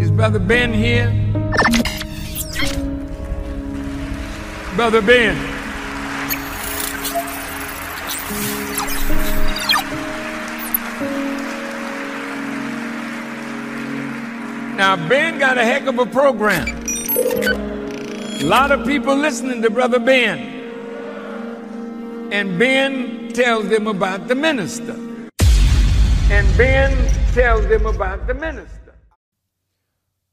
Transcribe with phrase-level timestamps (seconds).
[0.00, 1.08] Is Brother Ben here?
[4.76, 5.34] Brother Ben.
[14.76, 16.68] Now, Ben got a heck of a program.
[18.40, 20.38] A lot of people listening to Brother Ben.
[22.30, 24.92] And Ben tells them about the minister.
[26.30, 28.94] And Ben tells them about the minister.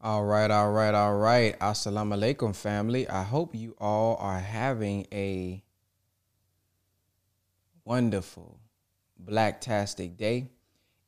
[0.01, 1.57] All right, all right, all right.
[1.59, 3.07] Assalamu alaikum, family.
[3.07, 5.63] I hope you all are having a
[7.85, 8.59] wonderful,
[9.23, 10.49] blacktastic day.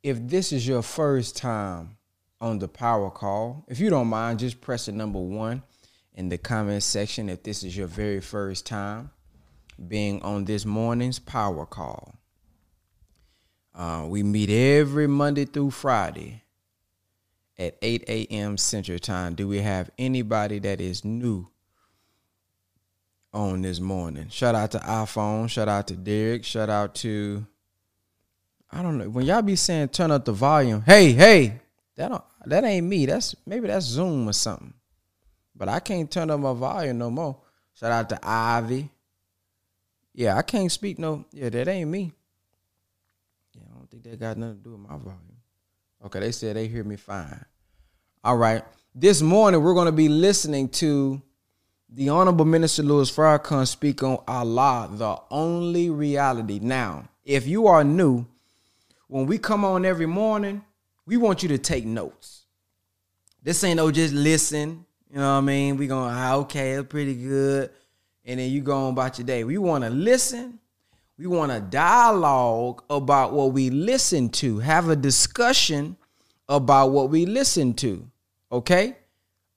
[0.03, 1.97] If this is your first time
[2.39, 5.63] on the power call, if you don't mind, just press the number one
[6.13, 9.09] in the comment section if this is your very first time
[9.87, 12.13] being on this morning's power call.
[13.79, 16.43] Uh, we meet every Monday through Friday
[17.57, 18.57] at 8 a.m.
[18.57, 19.35] Central Time.
[19.35, 21.47] Do we have anybody that is new
[23.31, 24.27] on this morning?
[24.27, 25.49] Shout out to iPhone.
[25.49, 26.43] Shout out to Derek.
[26.43, 27.47] Shout out to
[28.69, 30.81] I don't know when y'all be saying turn up the volume.
[30.81, 31.61] Hey, hey,
[31.95, 33.05] that don't, that ain't me.
[33.05, 34.73] That's maybe that's Zoom or something.
[35.55, 37.37] But I can't turn up my volume no more.
[37.75, 38.89] Shout out to Ivy.
[40.13, 41.23] Yeah, I can't speak no.
[41.31, 42.11] Yeah, that ain't me.
[44.01, 45.37] Think that got nothing to do with my volume.
[46.05, 47.43] Okay, they said they hear me fine.
[48.23, 48.63] All right.
[48.95, 51.21] This morning we're going to be listening to
[51.89, 56.59] the Honorable Minister Louis Farrakhan speak on Allah, the only reality.
[56.61, 58.25] Now, if you are new,
[59.07, 60.63] when we come on every morning,
[61.05, 62.45] we want you to take notes.
[63.43, 64.85] This ain't no just listen.
[65.09, 65.75] You know what I mean?
[65.75, 67.71] We going, ah, okay, it's pretty good.
[68.23, 69.43] And then you go on about your day.
[69.43, 70.59] We want to listen.
[71.19, 75.97] We want to dialogue about what we listen to, have a discussion
[76.47, 78.09] about what we listen to.
[78.49, 78.95] Okay?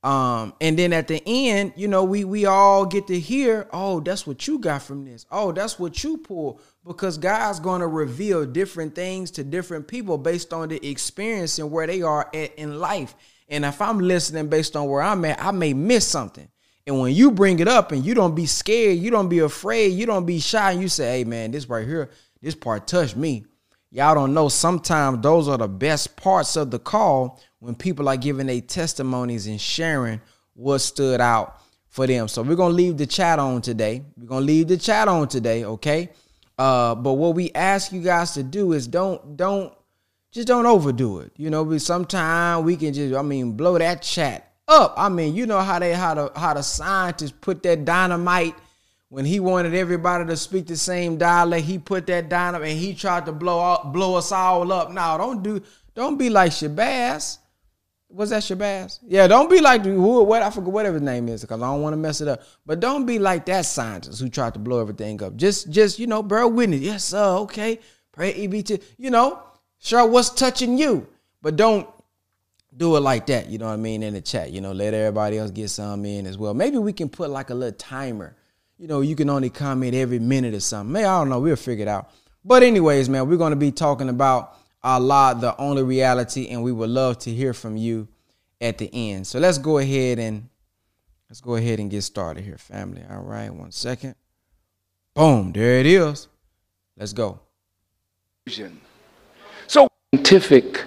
[0.03, 4.01] Um, and then at the end, you know, we we all get to hear, oh,
[4.01, 5.25] that's what you got from this.
[5.31, 6.61] Oh, that's what you pull.
[6.85, 11.87] Because God's gonna reveal different things to different people based on the experience and where
[11.87, 13.15] they are at in life.
[13.49, 16.49] And if I'm listening based on where I'm at, I may miss something.
[16.87, 19.93] And when you bring it up and you don't be scared, you don't be afraid,
[19.93, 22.11] you don't be shy, and you say, hey man, this right here,
[22.41, 23.45] this part touched me.
[23.91, 24.49] Y'all don't know.
[24.49, 29.47] Sometimes those are the best parts of the call when people are giving their testimonies
[29.47, 30.21] and sharing
[30.55, 32.27] what stood out for them.
[32.27, 34.03] So we're gonna leave the chat on today.
[34.17, 36.09] We're gonna leave the chat on today, okay?
[36.59, 39.73] Uh, but what we ask you guys to do is don't don't
[40.31, 41.33] just don't overdo it.
[41.37, 44.95] You know, we sometimes we can just I mean blow that chat up.
[44.97, 48.55] I mean, you know how they how the how the scientists put that dynamite
[49.13, 52.95] when he wanted everybody to speak the same dialect, he put that dynamite and he
[52.95, 54.91] tried to blow out, blow us all up.
[54.91, 55.63] Now, don't do,
[55.95, 57.37] don't be like Shabazz.
[58.09, 59.01] Was that Shabazz?
[59.07, 61.83] Yeah, don't be like who, what I forget whatever his name is because I don't
[61.83, 62.41] want to mess it up.
[62.65, 65.37] But don't be like that scientist who tried to blow everything up.
[65.37, 66.81] Just, just you know, bear witness.
[66.81, 67.37] Yes, sir.
[67.41, 67.81] Okay,
[68.13, 68.83] pray EBT.
[68.97, 69.43] You know,
[69.79, 71.07] sure, what's touching you,
[71.43, 71.87] but don't
[72.77, 73.49] do it like that.
[73.49, 74.51] You know what I mean in the chat.
[74.51, 76.55] You know, let everybody else get some in as well.
[76.55, 78.37] Maybe we can put like a little timer
[78.83, 80.93] you know, you can only comment every minute or something.
[80.93, 81.39] Maybe I don't know.
[81.39, 82.11] We'll figure it out.
[82.45, 86.73] But anyways, man, we're going to be talking about Allah, the only reality, and we
[86.73, 88.09] would love to hear from you
[88.61, 89.29] at the end.
[89.29, 90.49] So let's go ahead and
[91.31, 93.05] let's go ahead and get started here, family.
[93.09, 94.17] All right, one second.
[95.15, 96.27] Boom, there it is.
[96.97, 97.39] Let's go.
[99.69, 100.85] So scientific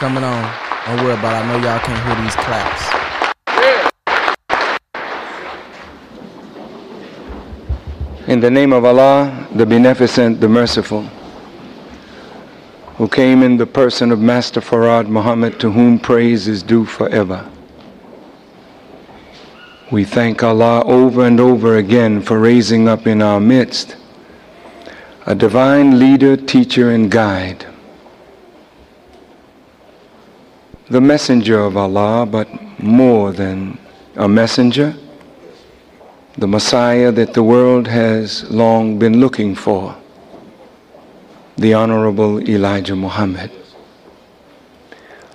[0.00, 0.42] coming on.
[0.86, 1.44] Don't worry about it.
[1.44, 2.82] I know y'all can't hear these claps.
[8.26, 11.02] In the name of Allah, the Beneficent, the Merciful,
[12.96, 17.46] who came in the person of Master Fard Muhammad, to whom praise is due forever.
[19.92, 23.96] We thank Allah over and over again for raising up in our midst
[25.26, 27.66] a divine leader, teacher, and guide
[30.90, 32.48] the messenger of Allah, but
[32.82, 33.78] more than
[34.16, 34.92] a messenger,
[36.36, 39.94] the Messiah that the world has long been looking for,
[41.56, 43.52] the Honorable Elijah Muhammad.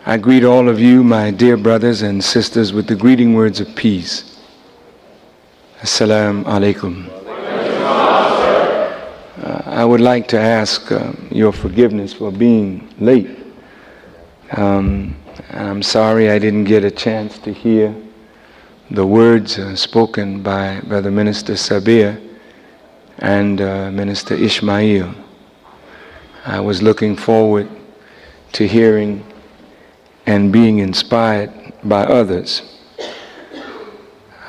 [0.06, 3.74] I greet all of you, my dear brothers and sisters, with the greeting words of
[3.76, 4.38] peace.
[5.80, 7.10] Assalamu alaikum.
[9.38, 13.30] Uh, I would like to ask uh, your forgiveness for being late.
[14.52, 15.16] Um,
[15.50, 17.94] I'm sorry I didn't get a chance to hear
[18.90, 22.22] the words uh, spoken by Brother Minister Sabir
[23.20, 25.14] and uh, Minister Ishmael.
[26.46, 27.70] I was looking forward
[28.54, 29.26] to hearing
[30.26, 31.52] and being inspired
[31.84, 32.62] by others.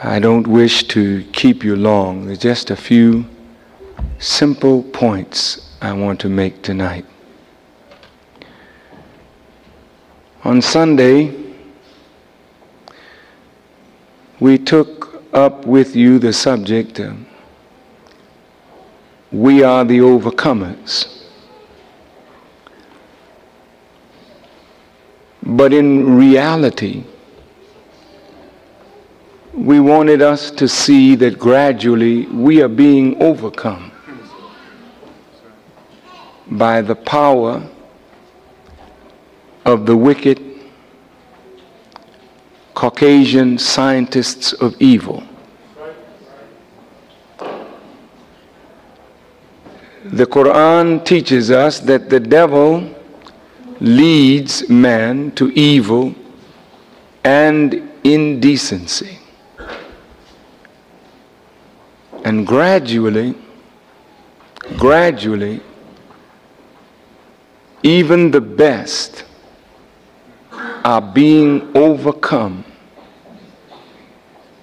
[0.03, 2.27] I don't wish to keep you long.
[2.27, 3.27] There's just a few
[4.19, 7.07] simple points I want to make tonight.
[10.47, 11.35] On Sunday,
[14.39, 17.15] we took up with you the subject uh,
[19.33, 21.27] We Are the Overcomers.
[25.43, 27.03] But in reality,
[29.53, 33.91] we wanted us to see that gradually we are being overcome
[36.47, 37.69] by the power
[39.67, 40.41] of the wicked
[42.73, 45.25] Caucasian scientists of evil.
[50.05, 52.89] The Quran teaches us that the devil
[53.81, 56.15] leads man to evil
[57.25, 59.19] and indecency.
[62.25, 63.35] And gradually,
[64.79, 65.61] gradually,
[67.83, 69.26] even the best
[70.87, 72.65] are being overcome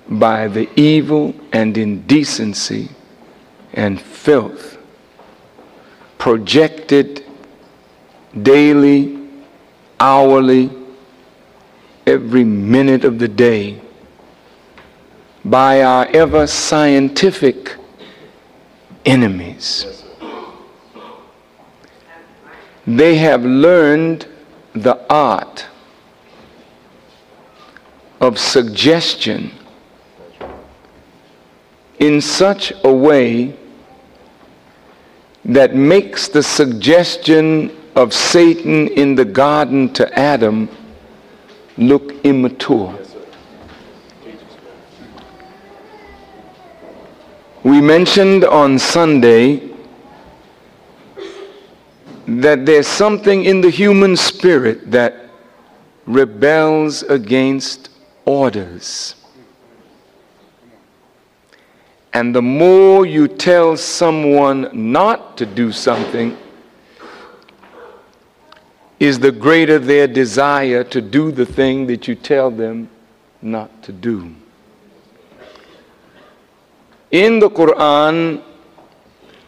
[0.08, 2.88] by the evil and indecency
[3.74, 4.78] and filth
[6.18, 7.26] projected
[8.42, 9.28] daily,
[10.00, 10.72] hourly,
[12.08, 13.82] every minute of the day
[15.44, 17.76] by our ever scientific
[19.04, 20.06] enemies.
[22.88, 24.26] They have learned
[24.72, 25.68] the art
[28.24, 29.52] of suggestion
[32.00, 33.54] in such a way
[35.44, 40.70] that makes the suggestion of Satan in the garden to Adam
[41.78, 42.98] look immature.
[47.66, 49.70] We mentioned on Sunday
[52.26, 55.30] that there's something in the human spirit that
[56.06, 57.90] rebels against
[58.26, 59.16] orders.
[62.14, 66.38] And the more you tell someone not to do something,
[69.00, 72.90] is the greater their desire to do the thing that you tell them
[73.42, 74.34] not to do.
[77.12, 78.42] In the Quran,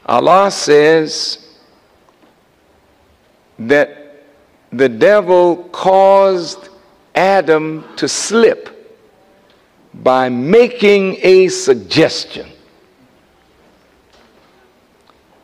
[0.06, 1.58] Allah says
[3.58, 4.26] that
[4.72, 6.70] the devil caused
[7.16, 8.70] Adam to slip
[9.94, 12.50] by making a suggestion.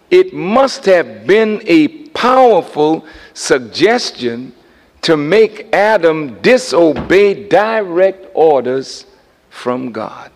[0.10, 4.54] It must have been a powerful suggestion
[5.02, 9.06] to make Adam disobey direct orders
[9.50, 10.32] from God.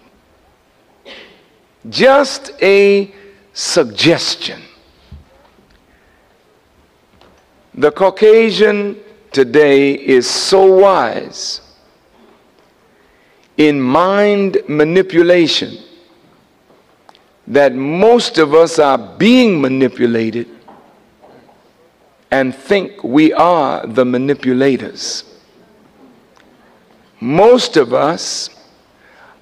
[1.90, 3.14] Just a
[3.54, 4.62] suggestion.
[7.76, 8.98] The Caucasian
[9.36, 11.60] today is so wise
[13.58, 15.78] in mind manipulation
[17.46, 20.48] that most of us are being manipulated
[22.32, 25.26] and think we are the manipulators.
[27.20, 28.50] Most of us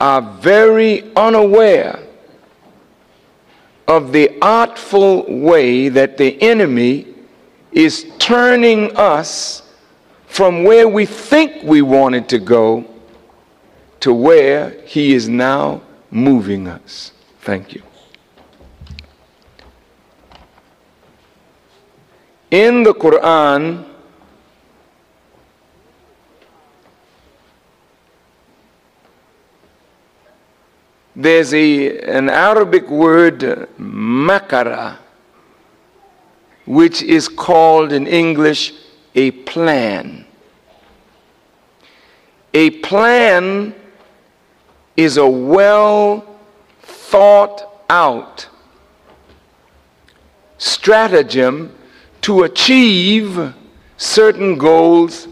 [0.01, 1.99] are very unaware
[3.87, 7.13] of the artful way that the enemy
[7.71, 9.62] is turning us
[10.33, 12.83] from where we think we wanted to go
[13.99, 17.11] to where he is now moving us.
[17.41, 17.83] Thank you.
[22.49, 23.85] In the Quran,
[31.15, 34.97] there's a, an Arabic word, makara,
[36.65, 38.73] which is called in English
[39.15, 40.25] a plan.
[42.53, 43.73] A plan
[44.95, 46.25] is a well
[46.81, 48.47] thought out
[50.57, 51.75] stratagem
[52.21, 53.53] to achieve
[53.97, 55.27] certain goals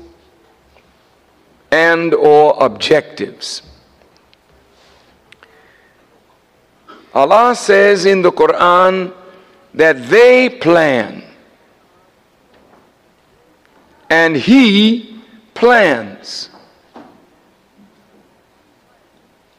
[1.71, 3.61] and or objectives.
[7.13, 9.13] Allah says in the Quran
[9.73, 11.20] that they plan
[14.11, 15.21] and he
[15.53, 16.49] plans.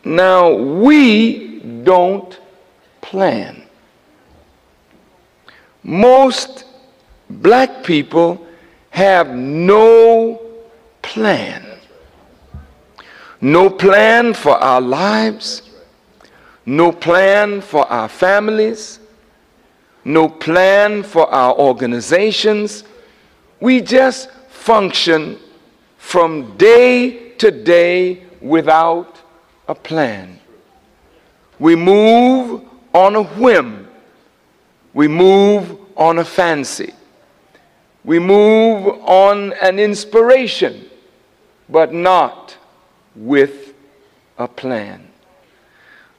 [0.04, 2.38] Now we don't
[3.00, 3.62] plan.
[5.82, 6.64] most
[7.28, 8.46] black people
[8.90, 10.40] have no
[11.00, 11.66] plan.
[13.40, 15.62] No plan for our lives,
[16.64, 19.00] no plan for our families,
[20.04, 22.84] no plan for our organizations.
[23.58, 24.28] We just
[24.62, 25.38] function
[25.98, 29.20] from day to day without
[29.66, 30.38] a plan.
[31.58, 32.62] We move
[32.94, 33.88] on a whim.
[34.94, 36.92] We move on a fancy.
[38.04, 40.88] We move on an inspiration,
[41.68, 42.56] but not
[43.16, 43.74] with
[44.38, 45.08] a plan.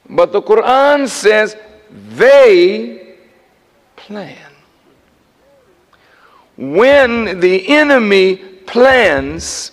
[0.10, 1.56] But the Quran says
[1.90, 3.16] they
[3.96, 4.43] plan.
[6.58, 9.72] When the enemy plans,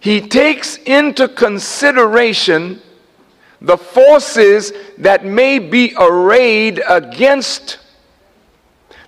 [0.00, 2.82] he takes into consideration
[3.60, 7.78] the forces that may be arrayed against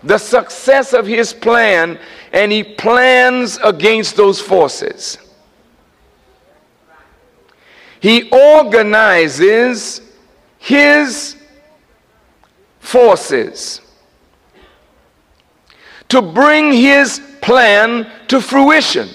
[0.02, 1.98] the success of his plan,
[2.32, 5.18] and he plans against those forces.
[8.00, 10.02] He organizes
[10.58, 11.36] his
[12.80, 13.80] forces
[16.14, 19.08] to bring his plan to fruition.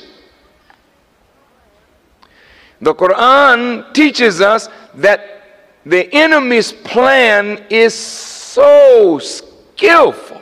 [2.82, 5.22] The Quran teaches us that
[5.86, 10.42] the enemy's plan is so skillful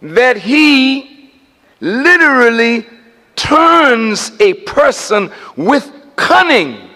[0.00, 1.30] that he
[1.80, 2.86] literally
[3.34, 6.88] turns a person with cunning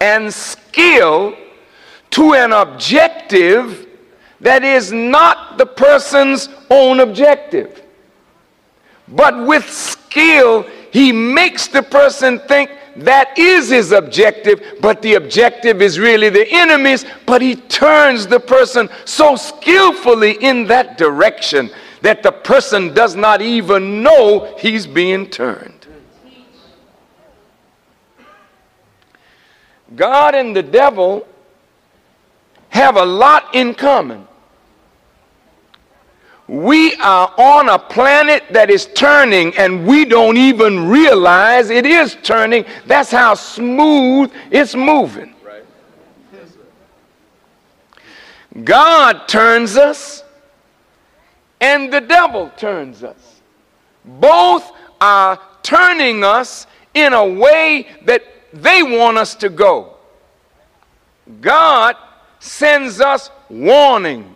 [0.00, 1.34] and skill
[2.10, 3.83] to an objective
[4.44, 7.82] that is not the person's own objective.
[9.08, 15.80] But with skill, he makes the person think that is his objective, but the objective
[15.80, 17.06] is really the enemy's.
[17.24, 21.70] But he turns the person so skillfully in that direction
[22.02, 25.86] that the person does not even know he's being turned.
[29.96, 31.26] God and the devil
[32.68, 34.26] have a lot in common.
[36.46, 42.16] We are on a planet that is turning and we don't even realize it is
[42.22, 42.66] turning.
[42.86, 45.34] That's how smooth it's moving.
[48.62, 50.22] God turns us
[51.60, 53.40] and the devil turns us.
[54.04, 54.70] Both
[55.00, 58.22] are turning us in a way that
[58.52, 59.96] they want us to go.
[61.40, 61.96] God
[62.38, 64.33] sends us warning.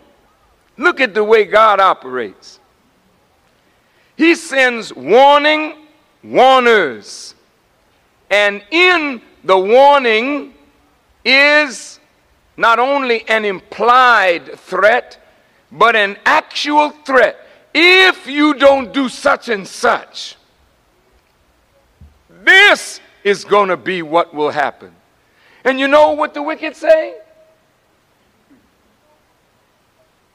[0.79, 2.61] Look at the way God operates.
[4.17, 5.75] He sends warning
[6.23, 7.35] warners.
[8.31, 10.55] And in the warning
[11.25, 11.99] is
[12.57, 15.19] not only an implied threat,
[15.71, 17.37] but an actual threat.
[17.75, 20.37] If you don't do such and such,
[22.29, 24.93] this is going to be what will happen.
[25.65, 27.17] And you know what the wicked say?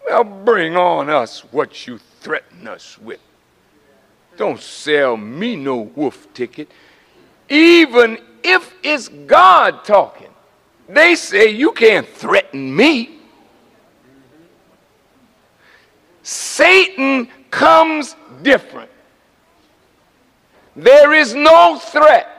[0.06, 3.20] Well, bring on us what you threaten us with.
[4.38, 6.70] Don't sell me no wolf ticket.
[7.50, 10.30] Even if it's God talking,
[10.90, 13.20] they say you can't threaten me.
[16.24, 18.90] Satan comes different.
[20.76, 22.30] There is no threat.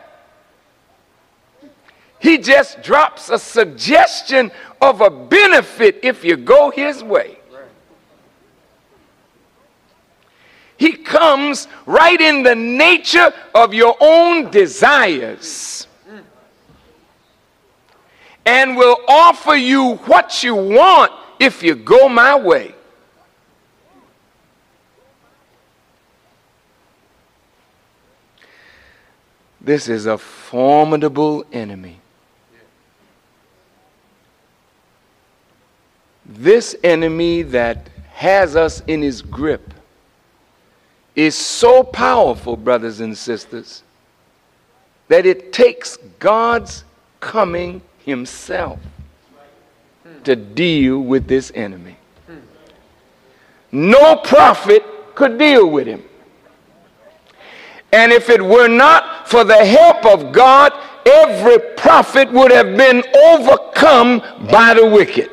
[2.19, 7.39] He just drops a suggestion of a benefit if you go his way.
[10.85, 15.87] He comes right in the nature of your own desires
[18.45, 21.11] and will offer you what you want
[21.41, 22.75] if you go my way.
[29.63, 31.99] This is a formidable enemy.
[36.27, 39.74] This enemy that has us in his grip
[41.15, 43.83] is so powerful, brothers and sisters,
[45.09, 46.85] that it takes God's
[47.21, 48.79] coming himself
[50.25, 51.97] to deal with this enemy.
[53.71, 56.03] No prophet could deal with him.
[57.93, 60.73] And if it were not for the help of God,
[61.07, 65.31] every prophet would have been overcome by the wicked.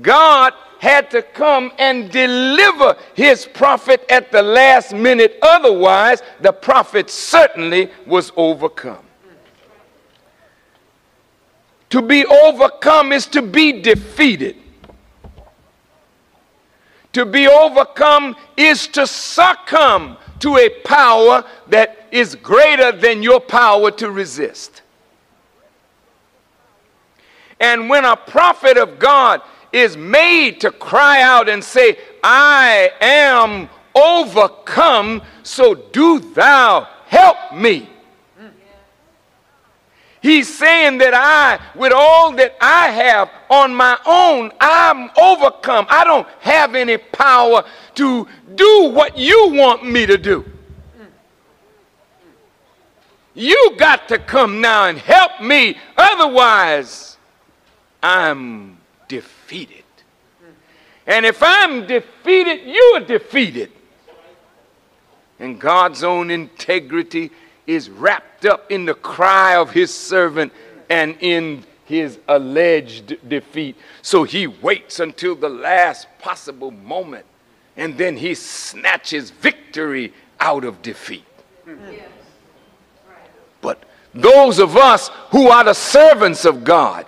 [0.00, 5.38] God had to come and deliver his prophet at the last minute.
[5.42, 9.04] Otherwise, the prophet certainly was overcome.
[11.90, 14.56] To be overcome is to be defeated.
[17.14, 23.90] To be overcome is to succumb to a power that is greater than your power
[23.92, 24.82] to resist.
[27.60, 29.40] And when a prophet of God
[29.72, 37.88] is made to cry out and say, I am overcome, so do thou help me.
[40.20, 45.86] He's saying that I, with all that I have on my own, I'm overcome.
[45.88, 50.44] I don't have any power to do what you want me to do.
[53.34, 57.16] You got to come now and help me, otherwise,
[58.02, 58.77] I'm
[59.08, 59.84] defeated.
[61.06, 63.72] And if I'm defeated, you're defeated.
[65.40, 67.30] And God's own integrity
[67.66, 70.52] is wrapped up in the cry of his servant
[70.90, 73.76] and in his alleged defeat.
[74.02, 77.24] So he waits until the last possible moment
[77.78, 81.24] and then he snatches victory out of defeat.
[83.60, 87.06] But those of us who are the servants of God,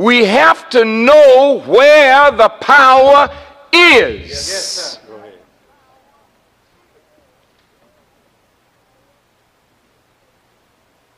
[0.00, 3.28] we have to know where the power
[3.70, 4.30] is.
[4.30, 4.98] Yes,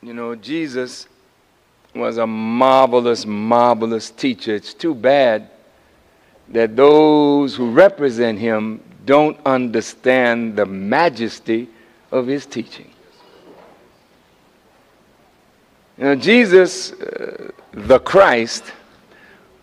[0.01, 1.07] You know, Jesus
[1.95, 4.53] was a marvelous, marvelous teacher.
[4.53, 5.49] It's too bad
[6.49, 11.69] that those who represent him don't understand the majesty
[12.11, 12.91] of his teaching.
[15.97, 18.63] You know, Jesus, uh, the Christ,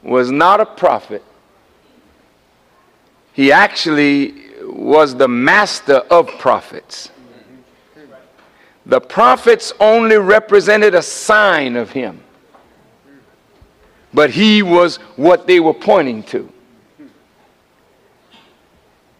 [0.03, 1.23] was not a prophet.
[3.33, 7.11] He actually was the master of prophets.
[8.87, 12.21] The prophets only represented a sign of him,
[14.13, 16.53] but he was what they were pointing to.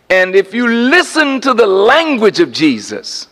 [0.09, 3.29] And if you listen to the language of Jesus,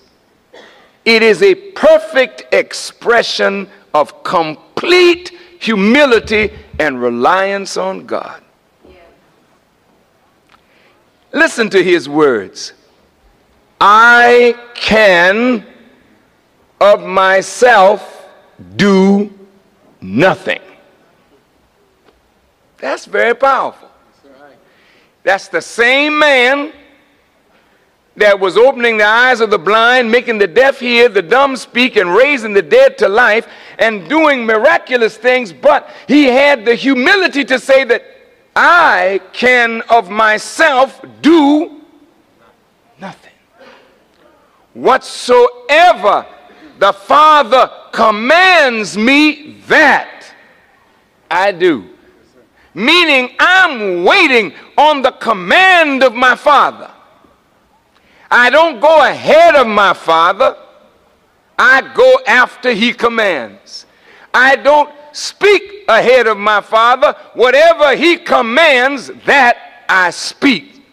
[1.05, 8.43] it is a perfect expression of complete humility and reliance on God.
[11.33, 12.73] Listen to his words
[13.81, 15.65] I can
[16.81, 18.27] of myself
[18.77, 19.33] do
[20.01, 20.61] nothing.
[22.79, 23.89] That's very powerful.
[25.23, 26.73] That's the same man
[28.19, 31.97] that was opening the eyes of the blind, making the deaf hear, the dumb speak,
[31.97, 33.47] and raising the dead to life,
[33.79, 38.05] and doing miraculous things, but he had the humility to say that
[38.55, 41.83] I can of myself do
[43.01, 43.33] nothing.
[44.75, 46.27] Whatsoever
[46.79, 50.33] the Father commands me that
[51.31, 51.89] I do.
[52.75, 56.91] Meaning, I'm waiting on the command of my Father.
[58.31, 60.57] I don't go ahead of my Father,
[61.59, 63.87] I go after He commands.
[64.33, 67.17] I don't speak ahead of my Father.
[67.35, 69.57] Whatever He commands, that
[69.89, 70.85] I speak.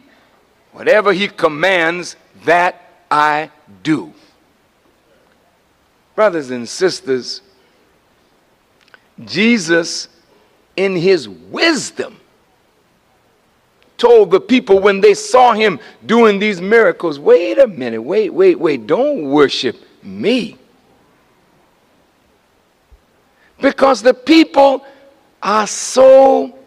[0.71, 3.51] Whatever He commands, that I
[3.83, 4.13] do.
[6.15, 7.41] Brothers and sisters,
[9.23, 10.07] Jesus,
[10.75, 12.19] in his wisdom,
[13.97, 18.59] told the people when they saw him doing these miracles wait a minute, wait, wait,
[18.59, 20.57] wait, don't worship me.
[23.61, 24.85] Because the people
[25.41, 26.57] are so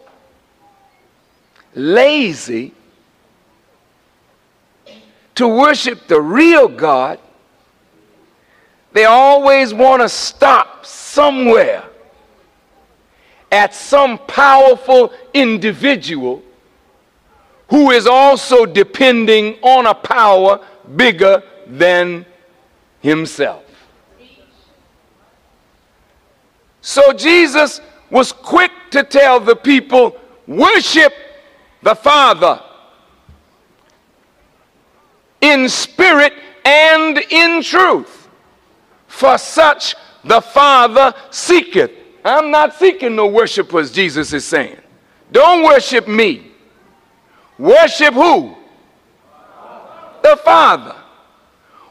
[1.75, 2.73] lazy
[5.35, 7.19] to worship the real God
[8.91, 11.83] they always want to stop somewhere
[13.51, 16.41] at some powerful individual
[17.69, 20.59] who is also depending on a power
[20.95, 22.25] bigger than
[22.99, 23.63] himself.
[26.81, 31.13] So Jesus was quick to tell the people, worship
[31.83, 32.61] the Father
[35.41, 36.33] in spirit
[36.65, 38.27] and in truth
[39.07, 41.91] for such the Father seeketh.
[42.25, 44.77] I'm not seeking no worshipers, Jesus is saying.
[45.31, 46.48] Don't worship me.
[47.59, 48.55] Worship who?
[50.23, 50.95] The Father.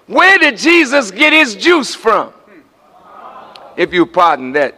[0.06, 2.32] Where did Jesus get his juice from?
[3.76, 4.74] If you pardon that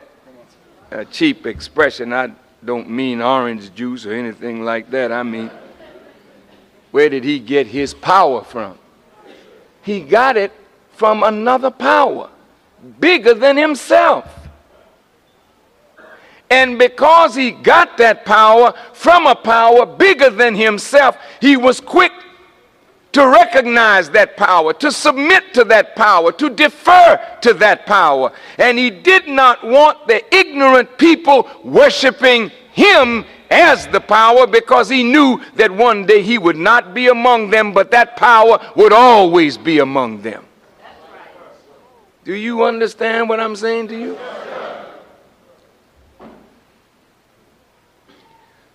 [0.91, 2.33] uh, cheap expression, I
[2.65, 5.13] don't mean orange juice or anything like that.
[5.13, 5.49] I mean,
[6.91, 8.77] where did he get his power from?
[9.83, 10.53] He got it
[10.97, 12.31] from another power
[12.99, 14.40] bigger than himself.
[16.51, 22.13] And because he got that power from a power bigger than himself, he was quick
[23.13, 28.33] to recognize that power, to submit to that power, to defer to that power.
[28.59, 35.03] And he did not want the ignorant people worshiping him as the power because he
[35.03, 39.59] knew that one day he would not be among them, but that power would always
[39.59, 40.45] be among them.
[42.25, 44.19] Do you understand what I'm saying to you?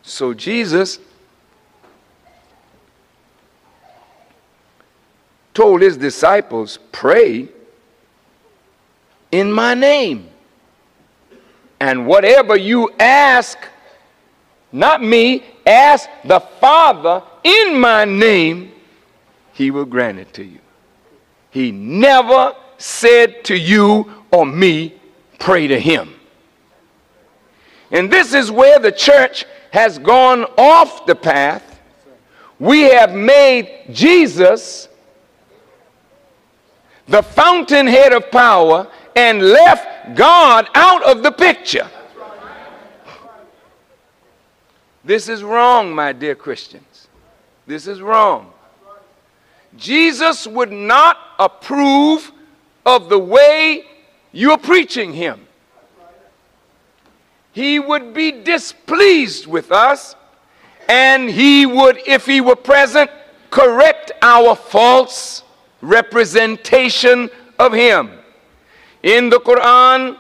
[0.06, 1.00] So Jesus
[5.56, 7.50] told his disciples, Pray
[9.32, 10.30] in my name.
[11.80, 13.58] And whatever you ask,
[14.72, 18.72] not me, ask the Father in my name,
[19.54, 20.60] he will grant it to you.
[21.50, 24.94] He never said to you or me,
[25.40, 26.14] Pray to him.
[27.92, 31.82] And this is where the church has gone off the path.
[32.60, 34.88] We have made Jesus
[37.10, 41.90] the fountainhead of power and left God out of the picture.
[45.04, 47.10] This is wrong, my dear Christians.
[47.68, 48.54] This is wrong.
[49.76, 52.32] Jesus would not approve
[52.86, 53.84] of the way
[54.32, 55.45] you're preaching him.
[57.56, 60.14] He would be displeased with us,
[60.90, 63.10] and he would, if he were present,
[63.50, 65.42] correct our false
[65.80, 68.12] representation of him.
[69.04, 70.18] In the Quran,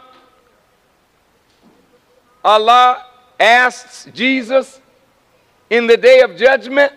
[2.42, 3.06] Allah
[3.38, 4.80] asks Jesus
[5.70, 6.94] in the day of judgment,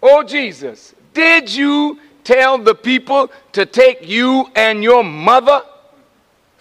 [0.00, 5.62] Oh Jesus, did you tell the people to take you and your mother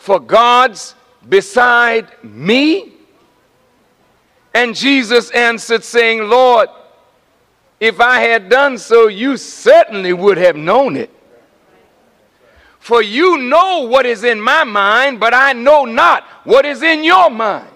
[0.01, 0.95] for gods
[1.29, 2.91] beside me?
[4.51, 6.69] And Jesus answered, saying, Lord,
[7.79, 11.11] if I had done so, you certainly would have known it.
[12.79, 17.03] For you know what is in my mind, but I know not what is in
[17.03, 17.69] your mind.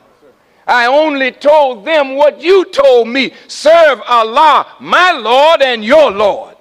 [0.65, 6.55] I only told them what you told me serve Allah, my Lord, and your Lord.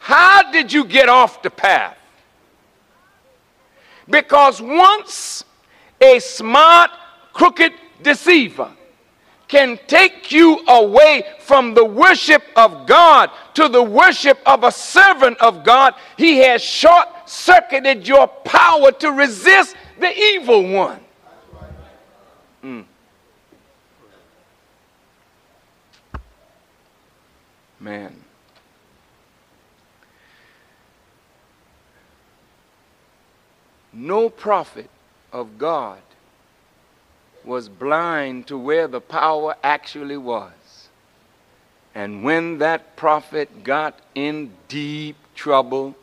[0.00, 1.96] How did you get off the path?
[4.08, 5.44] Because once
[6.00, 6.90] a smart,
[7.32, 8.70] crooked deceiver
[9.48, 15.38] can take you away from the worship of God to the worship of a servant
[15.40, 21.00] of God, he has short circuited your power to resist the evil one.
[22.62, 22.84] Mm.
[27.80, 28.23] Man.
[33.94, 34.90] No prophet
[35.32, 36.00] of God
[37.44, 40.88] was blind to where the power actually was.
[41.94, 45.94] And when that prophet got in deep trouble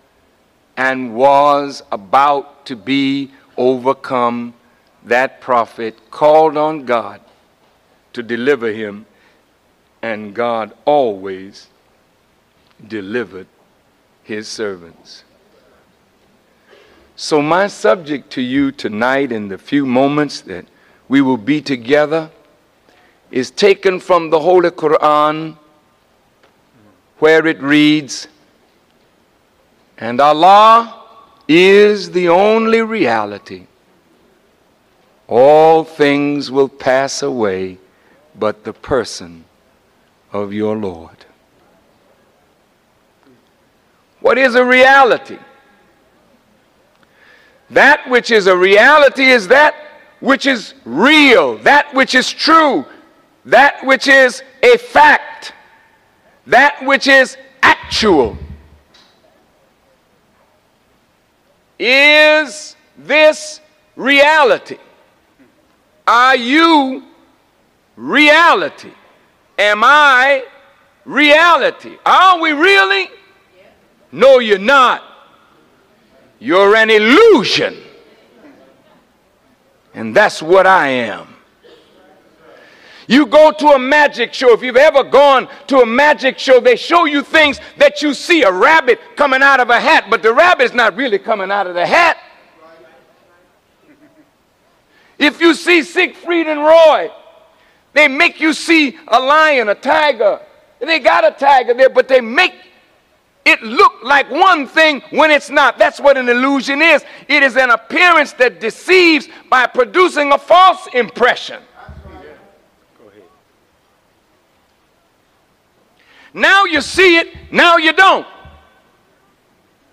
[0.78, 4.54] and was about to be overcome,
[5.04, 7.20] that prophet called on God
[8.14, 9.06] to deliver him,
[10.02, 11.68] and God always
[12.88, 13.48] delivered
[14.24, 15.24] his servants.
[17.24, 20.66] So, my subject to you tonight, in the few moments that
[21.08, 22.32] we will be together
[23.30, 25.56] is taken from the Holy Quran
[27.20, 28.28] where it reads,
[30.00, 31.06] And Allah
[31.48, 33.68] is the only reality.
[35.28, 37.78] All things will pass away
[38.34, 39.46] but the person
[40.34, 41.26] of your Lord.
[44.22, 45.38] What is a reality?
[47.72, 49.76] That which is a reality is that
[50.20, 52.86] which is real, that which is true,
[53.46, 55.54] that which is a fact,
[56.48, 58.38] that which is actual.
[61.80, 63.62] Is this
[63.96, 64.78] reality?
[66.06, 67.04] Are you
[67.96, 68.92] reality?
[69.58, 70.44] Am I
[71.06, 71.98] reality?
[72.06, 73.10] Are we really?
[74.12, 75.11] No, you're not.
[76.42, 77.78] You're an illusion.
[79.94, 81.28] And that's what I am.
[83.08, 84.52] You go to a magic show.
[84.52, 88.42] If you've ever gone to a magic show, they show you things that you see
[88.42, 91.76] a rabbit coming out of a hat, but the rabbit's not really coming out of
[91.76, 92.18] the hat.
[95.20, 97.12] If you see Siegfried and Roy,
[97.94, 100.40] they make you see a lion, a tiger.
[100.80, 102.56] They got a tiger there, but they make
[103.52, 105.78] it look like one thing when it's not.
[105.78, 107.04] That's what an illusion is.
[107.28, 111.62] It is an appearance that deceives by producing a false impression.
[116.34, 118.26] Now you see it, now you don't.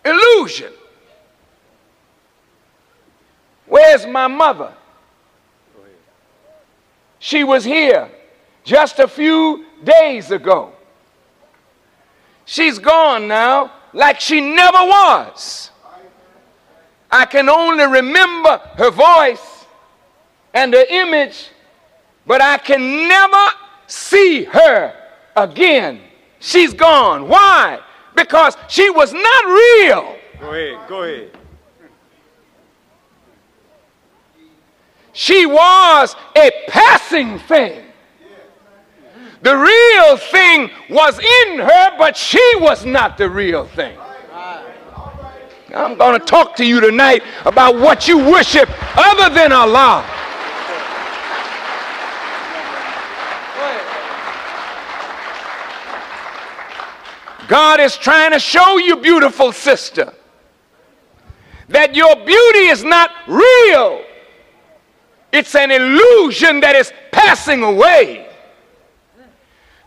[0.04, 0.72] Illusion.
[3.66, 4.72] Where's my mother?
[7.18, 8.08] She was here
[8.64, 10.72] just a few days ago.
[12.48, 15.70] She's gone now like she never was.
[17.10, 19.66] I can only remember her voice
[20.54, 21.50] and her image,
[22.26, 23.44] but I can never
[23.86, 24.94] see her
[25.36, 26.00] again.
[26.40, 27.28] She's gone.
[27.28, 27.80] Why?
[28.16, 30.16] Because she was not real.
[30.40, 31.36] Go ahead, go ahead.
[35.12, 37.87] She was a passing thing.
[39.42, 43.96] The real thing was in her, but she was not the real thing.
[45.74, 50.04] I'm going to talk to you tonight about what you worship other than Allah.
[57.48, 60.12] God is trying to show you, beautiful sister,
[61.68, 64.04] that your beauty is not real.
[65.32, 68.27] It's an illusion that is passing away.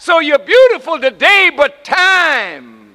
[0.01, 2.89] So you're beautiful today, but time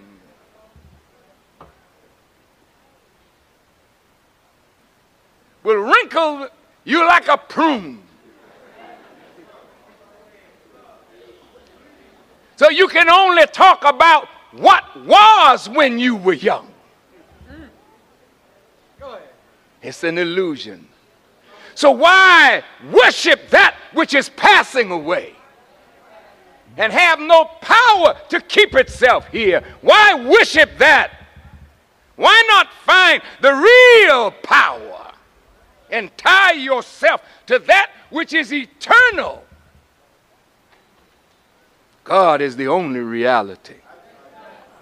[5.62, 6.49] will wrinkle
[6.83, 8.03] you like a prune.
[12.57, 16.69] So you can only talk about what was when you were young.
[19.81, 20.88] It's an illusion.
[21.77, 25.36] So why worship that which is passing away?
[26.77, 29.62] And have no power to keep itself here.
[29.81, 31.12] Why worship that?
[32.17, 35.12] Why not find the real power
[35.91, 39.45] and tie yourself to that which is eternal?
[42.05, 43.75] God is the only reality.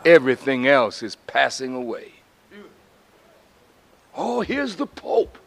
[0.05, 2.13] Everything else is passing away.
[4.15, 5.39] Oh, here's the Pope.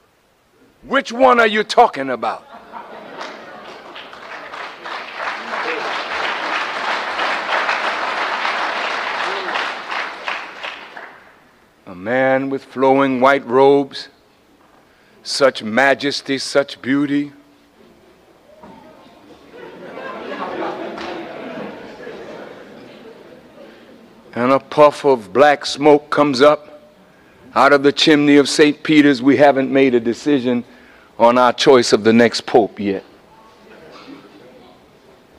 [0.84, 2.47] Which one are you talking about?
[11.98, 14.10] Man with flowing white robes,
[15.24, 17.32] such majesty, such beauty.
[24.34, 26.92] And a puff of black smoke comes up
[27.56, 28.84] out of the chimney of St.
[28.84, 29.20] Peter's.
[29.20, 30.64] We haven't made a decision
[31.18, 33.04] on our choice of the next pope yet.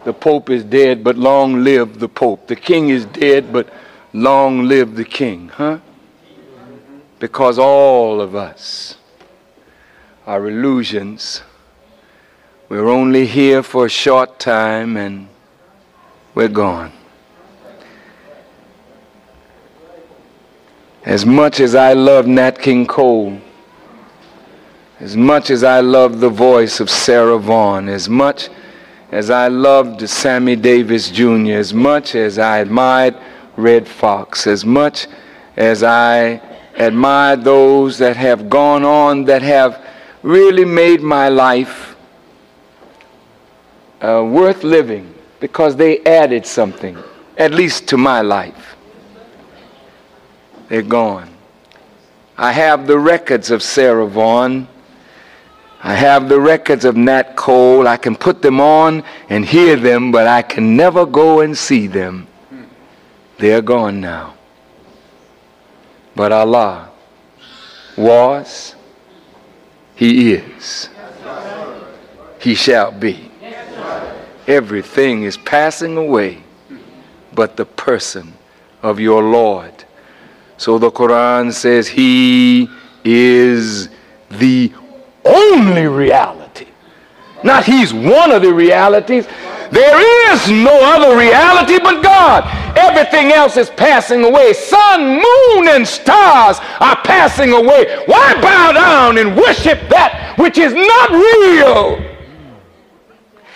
[0.05, 2.49] The pope is dead, but long live the pope.
[2.49, 3.73] The king is dead, but
[4.13, 5.79] long live the king, huh?
[7.19, 8.97] Because all of us
[10.27, 11.43] are illusions.
[12.69, 15.29] We're only here for a short time and
[16.35, 16.93] we're gone.
[21.05, 23.41] As much as I love Nat King Cole,
[25.01, 28.51] as much as I love the voice of Sarah Vaughan, as much
[29.11, 33.17] as I loved Sammy Davis Jr., as much as I admired
[33.57, 35.07] Redd Foxx, as much
[35.57, 36.43] as I
[36.79, 39.85] admire those that have gone on that have
[40.23, 41.97] really made my life
[44.01, 46.97] uh, worth living because they added something,
[47.37, 48.77] at least to my life.
[50.69, 51.31] They're gone.
[52.37, 54.69] I have the records of Sarah Vaughan.
[55.83, 57.89] I have the records of Nat Cole.
[57.89, 61.87] I can put them on and hear them, but I can never go and see
[61.89, 62.29] them.
[63.39, 64.38] They're gone now.
[66.19, 66.91] But Allah
[67.97, 68.75] was,
[69.95, 70.89] He is,
[72.41, 73.31] He shall be.
[74.49, 76.43] Everything is passing away
[77.33, 78.35] but the person
[78.83, 79.85] of your Lord.
[80.57, 82.69] So the Quran says He
[83.05, 83.89] is
[84.29, 84.73] the
[85.25, 86.67] only reality.
[87.45, 89.29] Not He's one of the realities.
[89.71, 92.68] There is no other reality but God.
[92.79, 94.53] Everything else is passing away.
[94.53, 98.03] Sun, moon, and stars are passing away.
[98.07, 102.05] Why bow down and worship that which is not real?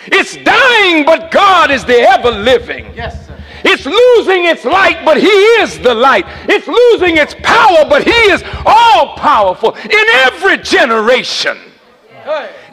[0.07, 2.91] It's dying, but God is the ever living.
[2.93, 3.41] Yes, sir.
[3.63, 6.25] It's losing its light, but He is the light.
[6.49, 11.57] It's losing its power, but He is all powerful in every generation.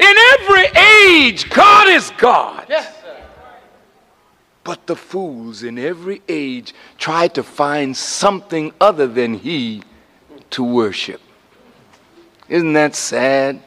[0.00, 0.66] In every
[1.06, 2.66] age, God is God.
[2.68, 2.99] Yes.
[4.70, 9.82] But the fools in every age try to find something other than He
[10.50, 11.20] to worship.
[12.48, 13.60] Isn't that sad?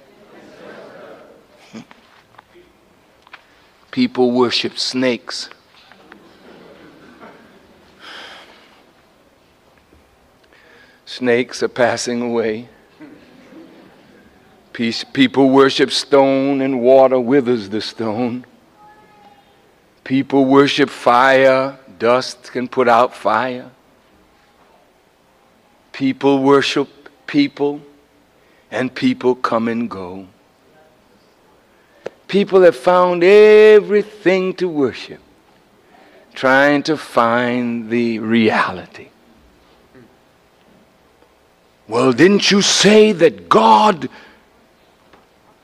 [3.92, 5.50] People worship snakes.
[11.06, 12.70] Snakes are passing away.
[14.72, 18.46] Peace, People worship stone and water withers the stone.
[20.14, 23.72] People worship fire, dust can put out fire.
[25.92, 26.88] People worship
[27.26, 27.82] people,
[28.70, 30.28] and people come and go.
[32.28, 35.20] People have found everything to worship,
[36.36, 39.08] trying to find the reality.
[41.88, 44.10] Well, didn't you say that God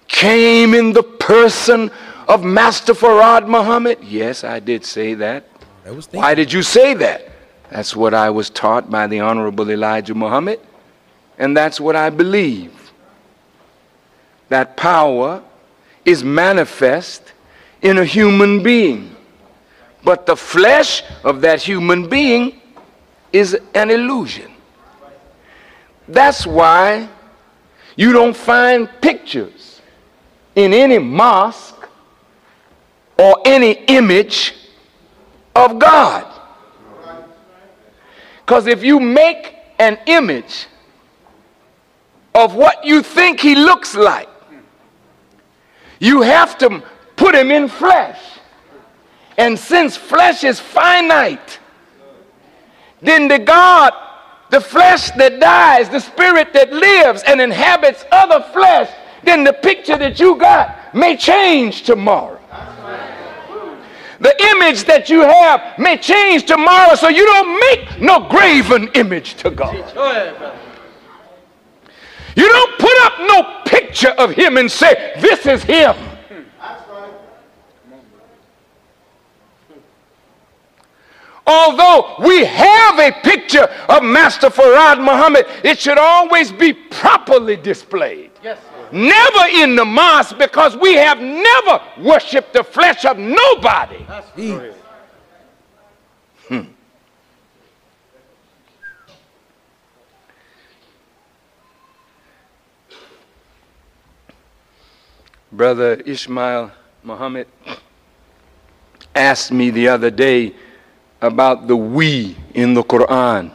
[0.07, 1.91] came in the person
[2.29, 3.97] of Master Fard Muhammad?
[4.03, 5.45] Yes, I did say that.
[6.11, 7.27] Why did you say that?
[7.71, 10.59] That's what I was taught by the Honorable Elijah Muhammad,
[11.39, 12.93] and that's what I believe.
[14.49, 15.43] That power
[16.05, 17.33] is manifest
[17.81, 19.15] in a human being,
[20.03, 22.61] but the flesh of that human being
[23.33, 24.51] is an illusion.
[26.07, 27.09] That's why
[27.95, 29.81] you don't find pictures
[30.55, 31.68] in any mosque
[33.19, 34.53] or any image
[35.53, 36.25] of God.
[38.39, 40.67] Because if you make an image
[42.33, 44.29] of what you think he looks like,
[45.99, 46.81] you have to
[47.17, 48.19] put him in flesh.
[49.37, 51.59] And since flesh is finite,
[53.01, 53.91] then the God,
[54.49, 58.89] the flesh that dies, the spirit that lives and inhabits other flesh,
[59.23, 62.38] then the picture that you got may change tomorrow.
[64.19, 69.35] The image that you have may change tomorrow, so you don't make no graven image
[69.35, 69.75] to God.
[72.35, 75.95] You don't put up no picture of him and say, This is him.
[81.47, 88.29] Although we have a picture of Master Fard Muhammad, it should always be properly displayed.
[88.43, 88.59] Yes
[88.91, 94.05] never in the mosque because we have never worshiped the flesh of nobody.
[96.47, 96.61] Hmm.
[105.51, 106.71] Brother Ishmael
[107.03, 107.47] Muhammad
[109.15, 110.53] asked me the other day
[111.21, 113.51] about the we in the Quran.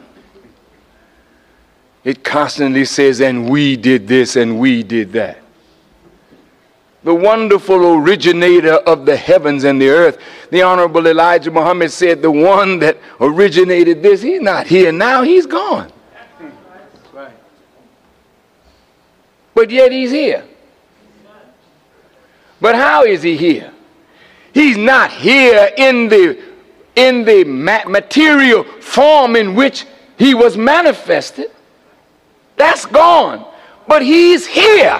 [2.05, 5.39] It constantly says, and we did this and we did that.
[7.03, 10.19] The wonderful originator of the heavens and the earth,
[10.51, 15.47] the Honorable Elijah Muhammad said, the one that originated this, he's not here now, he's
[15.47, 15.91] gone.
[19.55, 20.45] But yet he's here.
[22.61, 23.71] But how is he here?
[24.53, 26.41] He's not here in the
[26.95, 29.85] in the material form in which
[30.17, 31.51] he was manifested.
[32.57, 33.45] That's gone.
[33.87, 34.99] But he's here.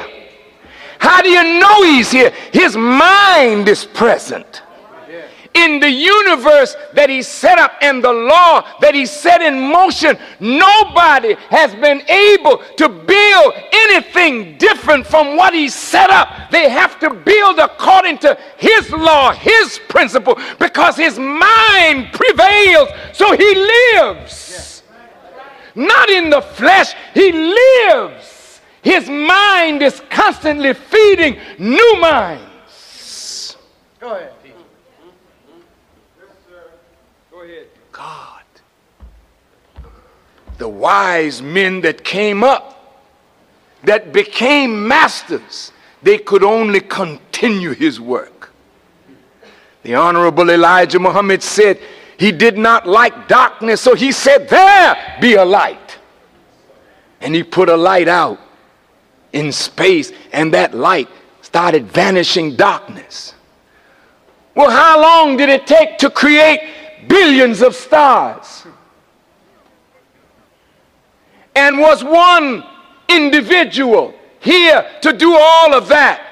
[0.99, 2.31] How do you know he's here?
[2.51, 4.61] His mind is present.
[5.53, 10.17] In the universe that he set up and the law that he set in motion,
[10.41, 16.51] nobody has been able to build anything different from what he set up.
[16.51, 23.33] They have to build according to his law, his principle, because his mind prevails, so
[23.37, 24.74] he lives
[25.75, 26.93] not in the flesh.
[27.13, 28.61] He lives.
[28.81, 33.57] His mind is constantly feeding new minds.
[33.99, 34.31] Go ahead.
[37.31, 37.67] Go ahead.
[37.91, 38.43] God.
[40.57, 43.01] The wise men that came up,
[43.83, 48.51] that became masters, they could only continue his work.
[49.81, 51.79] The Honorable Elijah Muhammad said,
[52.17, 55.97] he did not like darkness, so he said, There be a light.
[57.21, 58.39] And he put a light out
[59.33, 61.09] in space, and that light
[61.41, 63.33] started vanishing darkness.
[64.55, 68.65] Well, how long did it take to create billions of stars?
[71.55, 72.63] And was one
[73.09, 76.24] individual here to do all of that?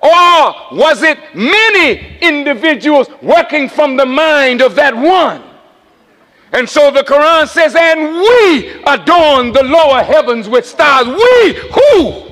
[0.00, 5.42] Or was it many individuals working from the mind of that one?
[6.52, 11.06] And so the Quran says, and we adorn the lower heavens with stars.
[11.06, 12.24] We who?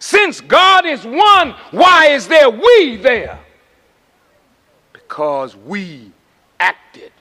[0.00, 3.38] Since God is one, why is there we there?
[5.12, 6.10] because we
[6.58, 7.12] acted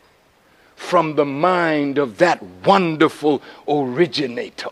[0.77, 4.69] from the mind of that wonderful originator.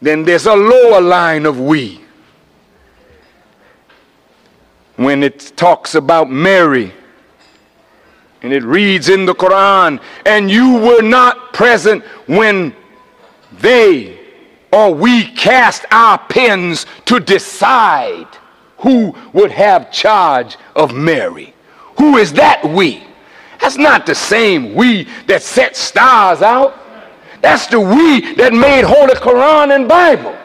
[0.00, 2.00] Then there's a lower line of we.
[4.96, 6.92] When it talks about Mary,
[8.42, 12.74] and it reads in the Quran, and you were not present when
[13.58, 14.16] they
[14.72, 18.26] or we cast our pens to decide
[18.78, 21.54] who would have charge of Mary.
[21.98, 23.02] Who is that we?
[23.60, 26.78] That's not the same we that set stars out.
[27.46, 30.36] That's the we that made Holy Quran and Bible.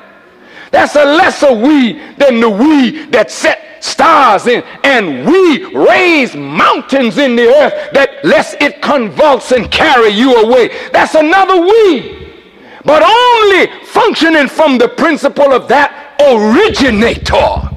[0.69, 4.61] That's a lesser we than the we that set stars in.
[4.83, 10.69] And we raise mountains in the earth that lest it convulse and carry you away.
[10.93, 12.37] That's another we.
[12.85, 17.67] But only functioning from the principle of that originator.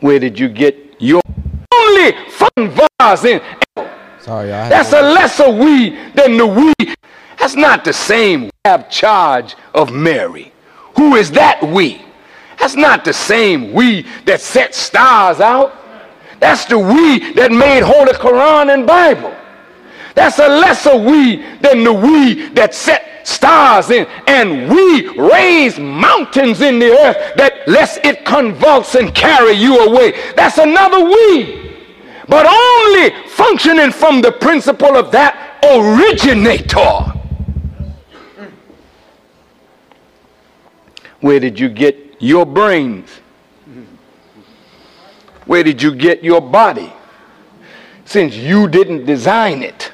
[0.00, 1.22] Where did you get your
[1.72, 3.63] only fun in?
[4.24, 4.70] Sorry, y'all.
[4.70, 6.72] That's a lesser we than the we.
[7.38, 8.44] That's not the same.
[8.44, 10.50] We have charge of Mary.
[10.96, 12.00] Who is that we?
[12.58, 15.74] That's not the same we that set stars out.
[16.40, 19.36] That's the we that made Holy Quran and Bible.
[20.14, 24.06] That's a lesser we than the we that set stars in.
[24.26, 30.14] And we raise mountains in the earth that lest it convulse and carry you away.
[30.34, 31.63] That's another we.
[32.28, 37.12] But only functioning from the principle of that originator.
[41.20, 43.08] Where did you get your brains?
[45.46, 46.92] Where did you get your body?
[48.04, 49.90] Since you didn't design it.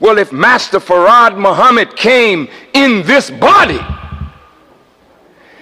[0.00, 3.80] Well, if Master Fard Muhammad came in this body,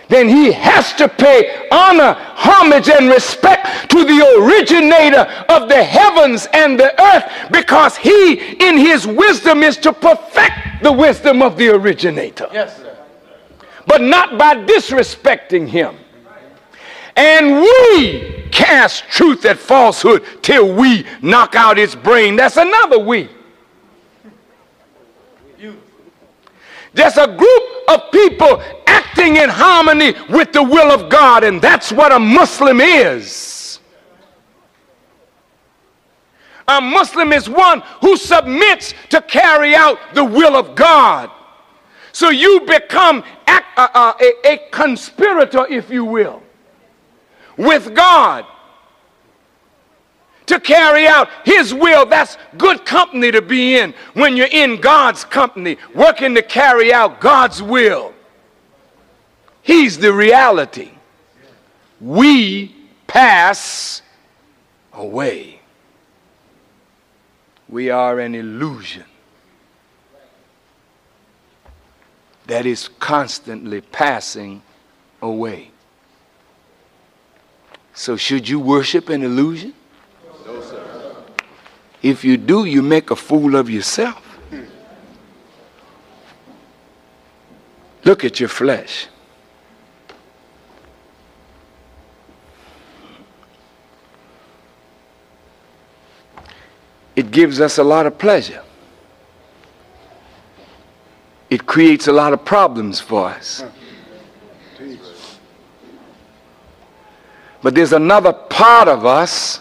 [0.08, 6.46] then he has to pay honor, homage, and respect to the originator of the heavens
[6.52, 11.68] and the earth because he, in his wisdom, is to perfect the wisdom of the
[11.68, 12.48] originator.
[12.52, 12.96] Yes, sir.
[13.86, 15.96] But not by disrespecting him.
[17.16, 22.36] And we cast truth at falsehood till we knock out its brain.
[22.36, 23.28] That's another we.
[26.96, 31.92] There's a group of people acting in harmony with the will of God, and that's
[31.92, 33.80] what a Muslim is.
[36.66, 41.30] A Muslim is one who submits to carry out the will of God.
[42.12, 46.42] So you become a, a, a, conspirator, if you will,
[47.58, 48.46] with God
[50.46, 52.06] to carry out his will.
[52.06, 57.20] That's good company to be in when you're in God's company, working to carry out
[57.20, 58.14] God's will.
[59.62, 60.92] He's the reality.
[62.00, 62.74] We
[63.06, 64.02] pass
[64.92, 65.60] away.
[67.68, 69.04] We are an illusion
[72.46, 74.62] that is constantly passing
[75.20, 75.72] away.
[77.92, 79.72] So, should you worship an illusion?
[82.02, 84.22] If you do, you make a fool of yourself.
[88.04, 89.08] Look at your flesh.
[97.16, 98.62] It gives us a lot of pleasure.
[101.48, 103.64] It creates a lot of problems for us.
[107.62, 109.60] But there's another part of us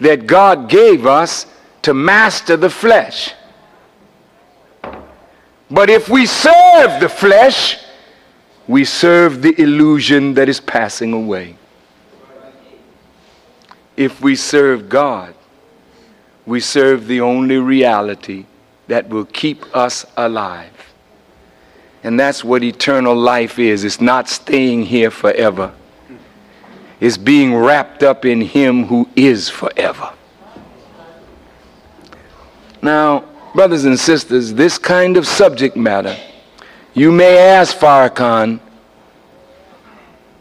[0.00, 1.46] that God gave us
[1.82, 3.34] to master the flesh.
[5.70, 7.78] But if we serve the flesh,
[8.66, 11.56] we serve the illusion that is passing away.
[13.96, 15.34] If we serve God,
[16.46, 18.46] we serve the only reality
[18.86, 20.72] that will keep us alive.
[22.02, 23.84] And that's what eternal life is.
[23.84, 25.74] It's not staying here forever
[27.00, 30.12] is being wrapped up in Him who is forever.
[32.82, 33.24] Now,
[33.54, 36.16] brothers and sisters, this kind of subject matter,
[36.94, 38.60] you may ask Farrakhan,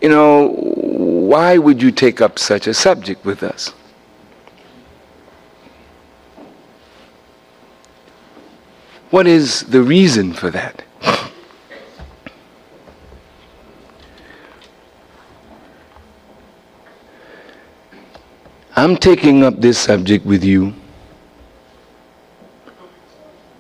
[0.02, 3.74] you know, why would you take up such a subject with us?
[9.10, 10.84] What is the reason for that?
[18.78, 20.72] I'm taking up this subject with you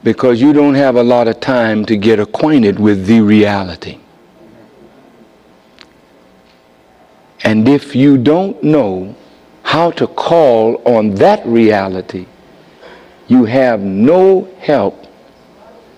[0.04, 3.98] because you don't have a lot of time to get acquainted with the reality.
[7.44, 9.16] And if you don't know
[9.64, 12.28] how to call on that reality,
[13.28, 15.08] you have no help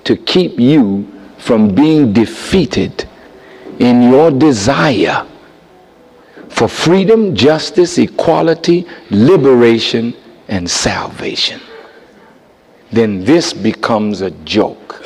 [0.05, 1.05] to keep you
[1.37, 3.05] from being defeated
[3.79, 5.27] in your desire
[6.49, 10.13] for freedom, justice, equality, liberation,
[10.47, 11.61] and salvation.
[12.91, 15.03] Then this becomes a joke.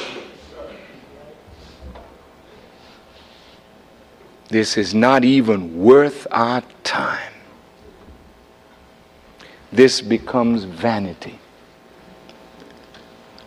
[4.47, 7.33] This is not even worth our time.
[9.71, 11.39] This becomes vanity.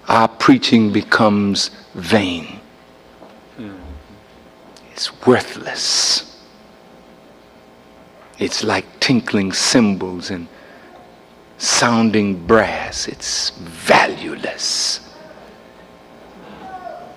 [0.08, 2.60] Our preaching becomes vain.
[4.92, 6.25] It's worthless.
[8.38, 10.48] It's like tinkling cymbals and
[11.58, 13.08] sounding brass.
[13.08, 15.00] It's valueless.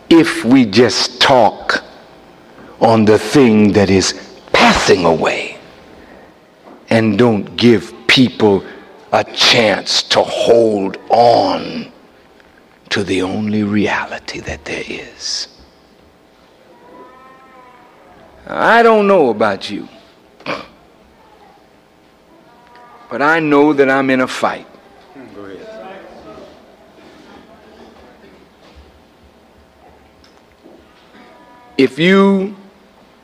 [0.10, 1.84] If we just talk
[2.80, 4.14] on the thing that is
[4.54, 5.58] passing away
[6.90, 8.64] and don't give people
[9.12, 11.92] a chance to hold on
[12.90, 15.48] to the only reality that there is.
[18.48, 19.88] I don't know about you,
[23.10, 24.68] but I know that I'm in a fight.
[31.78, 32.56] If you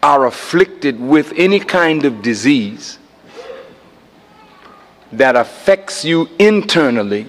[0.01, 2.97] are afflicted with any kind of disease
[5.11, 7.27] that affects you internally,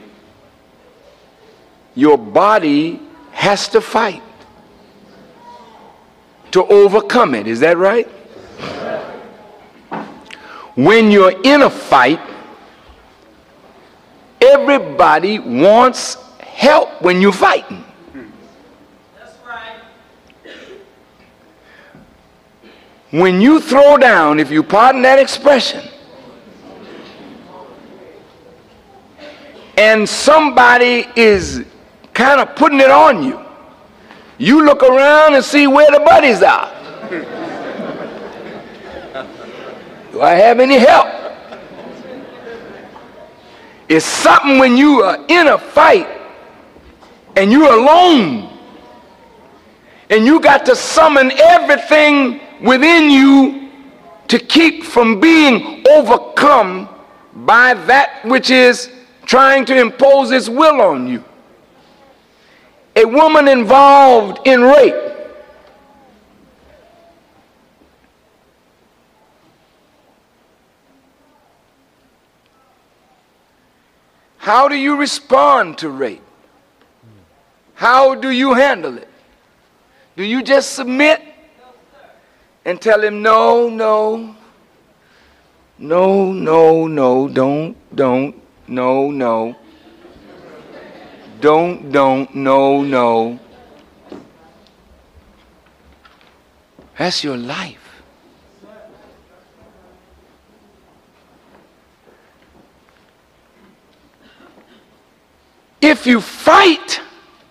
[1.97, 3.01] your body
[3.33, 4.23] has to fight
[6.53, 7.47] to overcome it.
[7.47, 8.07] Is that right?
[10.77, 12.21] When you're in a fight,
[14.41, 17.85] everybody wants help when you're fighting.
[23.11, 25.83] when you throw down, if you pardon that expression,
[29.79, 31.65] and somebody is
[32.13, 33.41] kind of putting it on you,
[34.39, 36.73] you look around and see where the buddies are.
[40.13, 41.26] Do I have any help?
[43.89, 46.09] It's something when you are in a fight
[47.37, 48.59] and you're alone
[50.11, 53.71] and you got to summon everything within you
[54.29, 56.89] to keep from being overcome
[57.35, 58.91] by that which is
[59.25, 61.23] trying to impose its will on you.
[62.97, 65.06] A woman involved in rape.
[74.47, 76.23] How do you respond to rape?
[77.75, 79.09] How do you handle it?
[80.17, 81.21] Do you just submit
[82.65, 84.37] and tell him, no, no,
[85.79, 89.57] no, no, no, don't, don't, no, no,
[91.41, 93.41] don't, don't, no, no.
[96.97, 97.76] That's your life.
[105.89, 107.01] If you fight,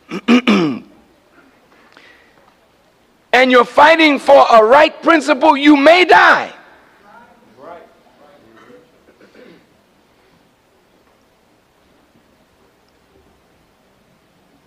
[0.27, 0.83] and
[3.31, 6.51] you're fighting for a right principle, you may die.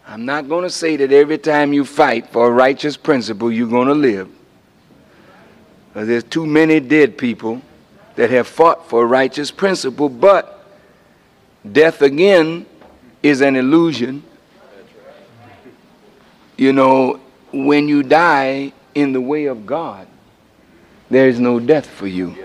[0.06, 3.68] I'm not going to say that every time you fight for a righteous principle, you're
[3.68, 4.30] going to live.
[5.92, 7.60] There's too many dead people
[8.14, 10.66] that have fought for a righteous principle, but
[11.70, 12.64] death again
[13.22, 14.22] is an illusion.
[16.56, 17.20] You know,
[17.52, 20.06] when you die in the way of God,
[21.10, 22.36] there is no death for you.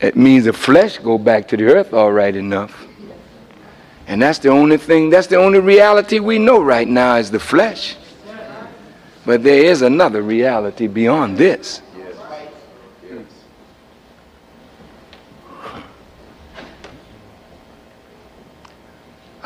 [0.00, 2.86] It means the flesh go back to the earth all right enough.
[4.06, 7.40] And that's the only thing, that's the only reality we know right now is the
[7.40, 7.96] flesh.
[9.24, 11.82] But there is another reality beyond this.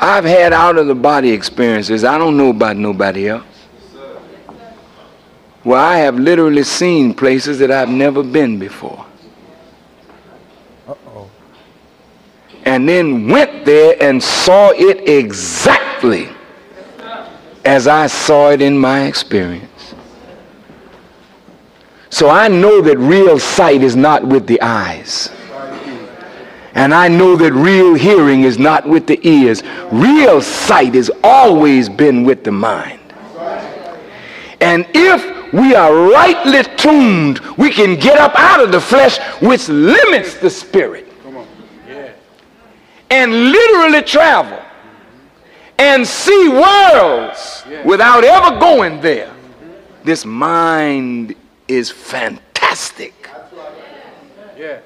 [0.01, 2.03] I've had out of the body experiences.
[2.03, 3.45] I don't know about nobody else
[5.63, 9.05] where I have literally seen places that I've never been before.
[10.87, 11.29] Uh-oh.
[12.65, 16.29] And then went there and saw it exactly
[17.63, 19.93] as I saw it in my experience.
[22.09, 25.29] So I know that real sight is not with the eyes.
[26.73, 29.61] And I know that real hearing is not with the ears.
[29.91, 32.99] Real sight has always been with the mind.
[34.61, 39.67] And if we are rightly tuned, we can get up out of the flesh, which
[39.67, 41.07] limits the spirit.
[43.09, 44.61] And literally travel
[45.77, 49.33] and see worlds without ever going there.
[50.03, 51.35] This mind
[51.67, 53.29] is fantastic.
[54.57, 54.83] Yes.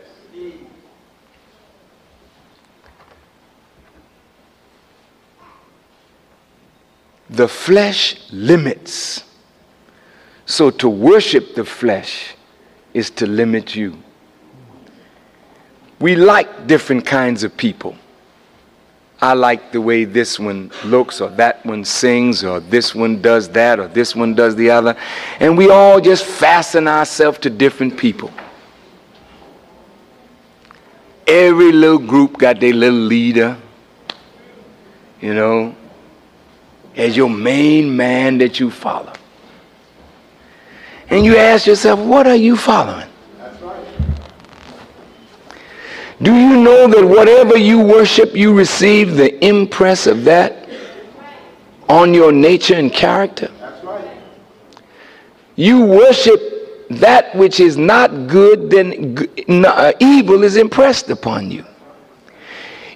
[7.30, 9.24] The flesh limits.
[10.46, 12.36] So to worship the flesh
[12.94, 13.98] is to limit you.
[16.00, 17.96] We like different kinds of people.
[19.22, 23.50] I like the way this one looks, or that one sings, or this one does
[23.50, 24.96] that, or this one does the other.
[25.40, 28.32] And we all just fasten ourselves to different people.
[31.26, 33.58] Every little group got their little leader,
[35.22, 35.76] you know,
[36.96, 39.14] as your main man that you follow.
[41.10, 43.08] And you ask yourself, what are you following?
[46.22, 50.70] Do you know that whatever you worship, you receive the impress of that
[51.90, 53.52] on your nature and character?
[55.56, 61.66] You worship that which is not good, then uh, evil is impressed upon you.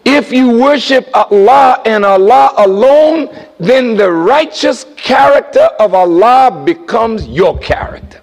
[0.05, 3.29] If you worship Allah and Allah alone,
[3.59, 8.21] then the righteous character of Allah becomes your character.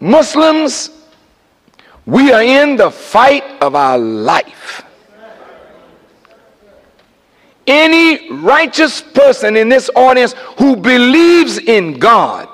[0.00, 0.90] Muslims,
[2.06, 4.82] we are in the fight of our life.
[7.66, 12.48] Any righteous person in this audience who believes in God,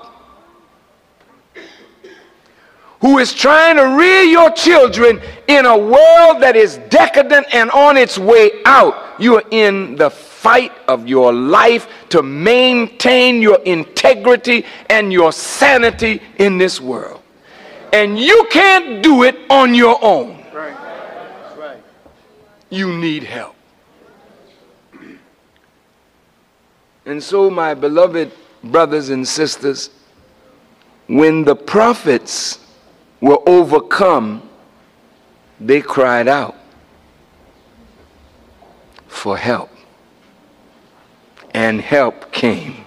[3.07, 7.97] who is trying to rear your children in a world that is decadent and on
[7.97, 14.65] its way out, you are in the fight of your life to maintain your integrity
[14.91, 17.23] and your sanity in this world
[17.93, 20.45] and you can't do it on your own.
[22.71, 23.55] You need help.
[27.05, 28.33] And so, my beloved
[28.65, 29.91] brothers and sisters,
[31.07, 32.66] when the prophets
[33.21, 34.43] were overcome,
[35.61, 36.57] they cried out
[39.09, 39.71] for help.
[41.55, 42.85] And help came.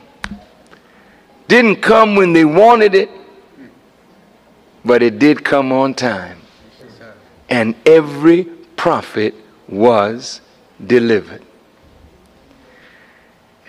[1.47, 3.09] Didn't come when they wanted it,
[4.85, 6.39] but it did come on time.
[7.49, 8.43] And every
[8.75, 9.33] prophet
[9.67, 10.41] was
[10.85, 11.43] delivered.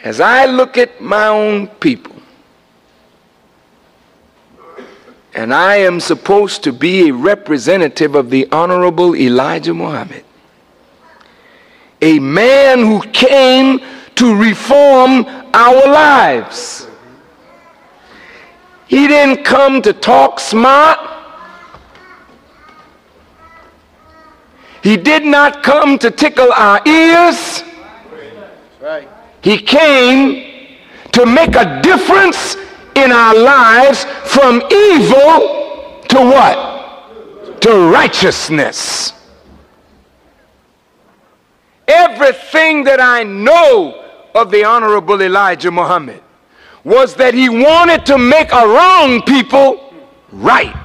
[0.04, 2.20] As I look at my own people,
[5.35, 10.24] and I am supposed to be a representative of the Honorable Elijah Muhammad,
[12.03, 13.81] a man who came
[14.16, 15.24] to reform
[15.55, 16.87] our lives.
[18.89, 20.99] He didn't come to talk smart.
[24.83, 27.62] He did not come to tickle our ears.
[29.43, 30.74] He came
[31.12, 32.57] to make a difference
[33.03, 37.61] in our lives from evil to what?
[37.62, 39.12] To righteousness.
[41.88, 46.22] Everything that I know of the Honorable Elijah Muhammad
[46.84, 49.92] was that he wanted to make a wrong people
[50.32, 50.76] right.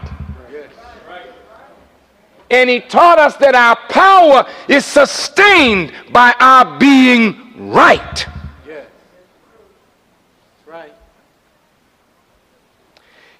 [2.49, 8.27] And he taught us that our power is sustained by our being right.
[8.27, 8.34] Right.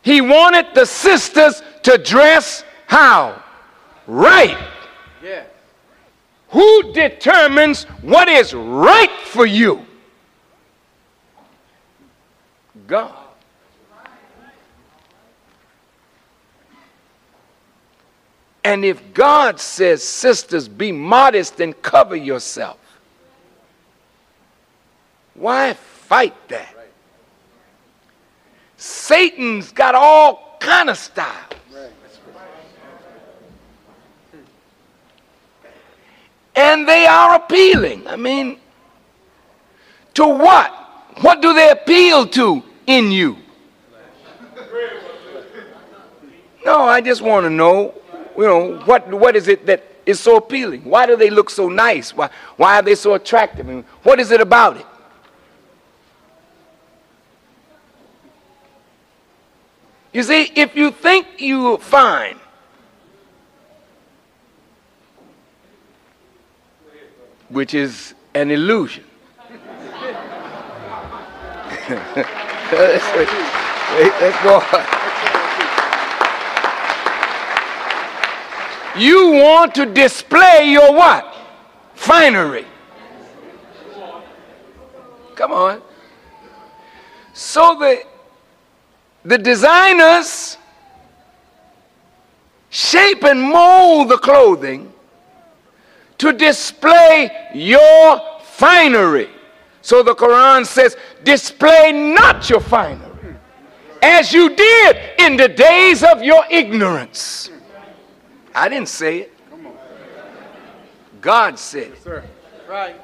[0.05, 3.43] He wanted the sisters to dress how?
[4.05, 4.55] Right.
[5.23, 5.45] Yeah.
[6.49, 9.83] Who determines what is right for you?
[12.85, 13.17] God.
[18.63, 22.77] And if God says, sisters, be modest and cover yourself,
[25.33, 26.74] why fight that?
[28.77, 31.53] Satan's got all kind of styles.
[36.57, 38.07] And they are appealing.
[38.07, 38.59] I mean,
[40.13, 40.71] to what?
[41.21, 42.63] What do they appeal to?
[42.87, 43.37] in you?
[46.65, 47.93] No, I just want to know,
[48.35, 50.83] you know, what, what is it that is so appealing?
[50.83, 52.15] Why do they look so nice?
[52.15, 53.67] Why, why are they so attractive?
[53.67, 54.85] I mean, what is it about it?
[60.15, 62.39] You see, if you think you're fine,
[67.49, 69.03] which is an illusion.
[71.89, 73.03] let's,
[74.21, 74.61] let's go.
[78.97, 81.35] You want to display your what?
[81.93, 82.65] Finery.
[85.35, 85.81] Come on.
[87.33, 88.14] So the
[89.25, 90.57] the designers
[92.69, 94.93] shape and mold the clothing
[96.19, 99.29] to display your finery.
[99.81, 103.35] So the Quran says, display not your finery
[104.01, 107.49] as you did in the days of your ignorance.
[108.53, 109.33] I didn't say it.
[111.19, 112.23] God said it.
[112.69, 113.01] Right.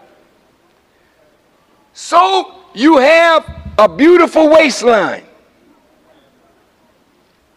[1.93, 5.24] So you have a beautiful waistline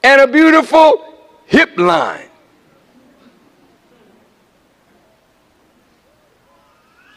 [0.05, 1.03] and a beautiful
[1.47, 2.29] hip line.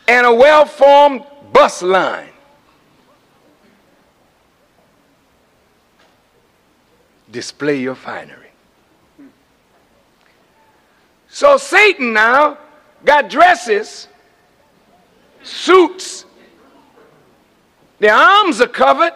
[0.07, 2.29] And a well formed bust line.
[7.29, 8.51] Display your finery.
[11.27, 12.57] So Satan now
[13.03, 14.07] got dresses,
[15.43, 16.23] suits,
[17.99, 19.13] their arms are covered.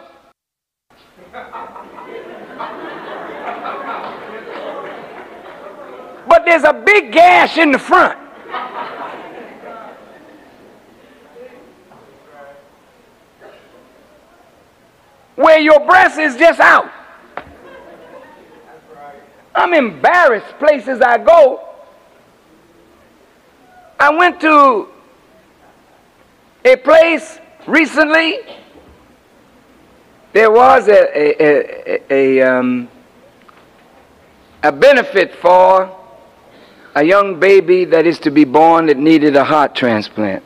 [6.26, 8.18] But there's a big gash in the front.
[15.36, 16.90] Where your breast is just out.
[19.54, 21.68] I'm embarrassed places I go.
[23.98, 24.88] I went to
[26.64, 28.40] a place recently.
[30.32, 32.88] There was a, a, a, a, um,
[34.62, 36.01] a benefit for
[36.94, 40.42] a young baby that is to be born that needed a heart transplant.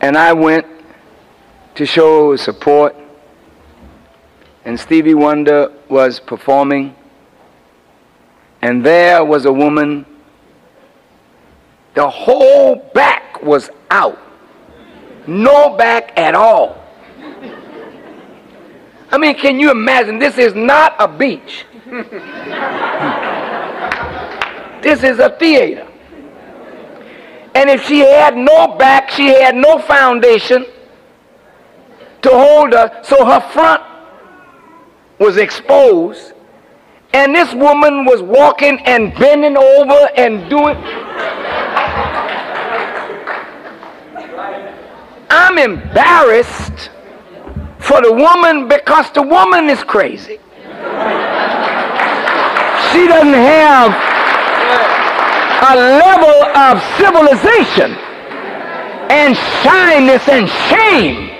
[0.00, 0.66] and I went
[1.76, 2.96] to show support,
[4.64, 6.96] and Stevie Wonder was performing,
[8.62, 10.04] and there was a woman.
[11.94, 14.18] The whole back was out,
[15.26, 16.82] no back at all.
[19.10, 20.18] I mean, can you imagine?
[20.18, 21.64] This is not a beach.
[24.86, 25.84] This is a theater.
[27.56, 30.64] And if she had no back, she had no foundation
[32.22, 33.82] to hold her, so her front
[35.18, 36.34] was exposed.
[37.12, 40.76] And this woman was walking and bending over and doing.
[45.28, 46.90] I'm embarrassed
[47.80, 50.38] for the woman because the woman is crazy.
[52.92, 54.15] She doesn't have
[55.62, 57.92] a level of civilization
[59.10, 61.30] and shyness and shame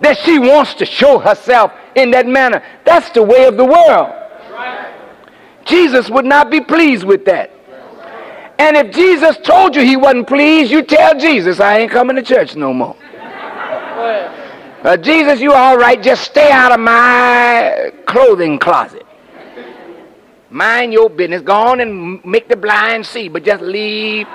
[0.00, 2.62] that she wants to show herself in that manner.
[2.84, 4.12] That's the way of the world.
[5.64, 7.50] Jesus would not be pleased with that.
[8.58, 12.22] And if Jesus told you he wasn't pleased, you tell Jesus, I ain't coming to
[12.22, 12.96] church no more.
[14.84, 19.03] Uh, Jesus, you all right, just stay out of my clothing closet.
[20.54, 21.42] Mind your business.
[21.42, 24.28] Go on and make the blind see, but just leave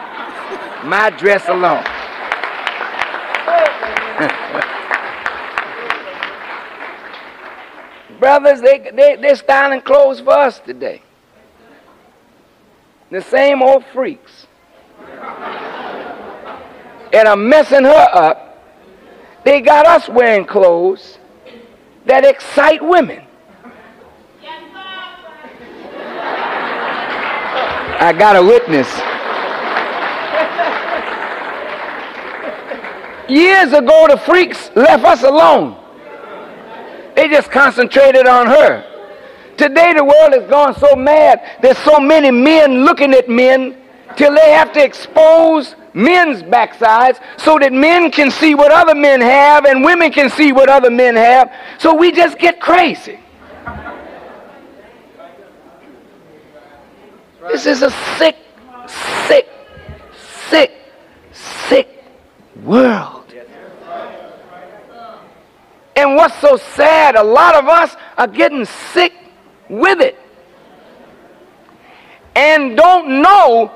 [0.83, 1.81] my dress alone.
[8.19, 11.01] Brothers, they, they, they're styling clothes for us today.
[13.11, 14.45] The same old freaks.
[17.13, 18.61] and are messing her up.
[19.45, 21.17] They got us wearing clothes
[22.07, 23.25] that excite women.
[28.01, 28.87] I got a witness.
[33.29, 35.75] Years ago, the freaks left us alone.
[37.15, 38.85] They just concentrated on her.
[39.57, 41.41] Today, the world has gone so mad.
[41.61, 43.75] There's so many men looking at men
[44.15, 49.19] till they have to expose men's backsides so that men can see what other men
[49.19, 51.51] have and women can see what other men have.
[51.77, 53.19] So we just get crazy.
[57.51, 58.37] This is a sick,
[59.27, 59.49] sick,
[60.49, 60.71] sick,
[61.31, 62.05] sick
[62.63, 63.33] world.
[65.95, 69.13] And what's so sad, a lot of us are getting sick
[69.67, 70.17] with it
[72.35, 73.71] and don't know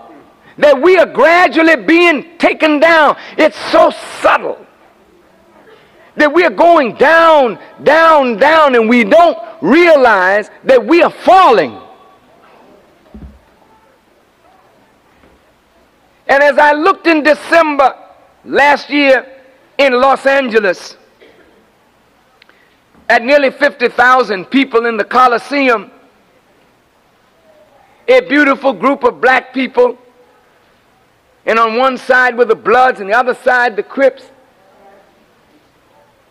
[0.57, 3.17] that we are gradually being taken down.
[3.37, 4.65] It's so subtle
[6.15, 11.82] that we are going down, down, down, and we don't realize that we are falling.
[16.27, 17.95] And as I looked in December
[18.45, 19.25] last year
[19.77, 20.97] in Los Angeles,
[23.09, 25.91] at nearly 50,000 people in the Coliseum,
[28.07, 29.97] a beautiful group of black people,
[31.45, 34.23] and on one side were the Bloods, and the other side the Crips.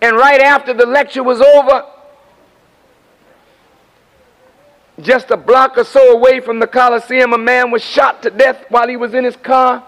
[0.00, 1.84] And right after the lecture was over,
[5.02, 8.64] just a block or so away from the Coliseum, a man was shot to death
[8.68, 9.84] while he was in his car.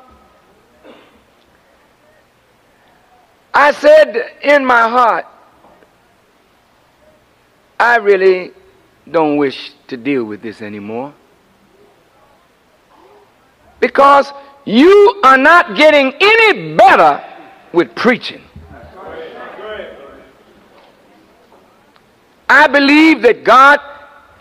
[3.53, 5.27] I said in my heart,
[7.79, 8.53] I really
[9.11, 11.15] don't wish to deal with this anymore.
[13.79, 14.33] Because
[14.65, 17.23] you are not getting any better
[17.73, 18.43] with preaching.
[22.49, 23.81] I believe that God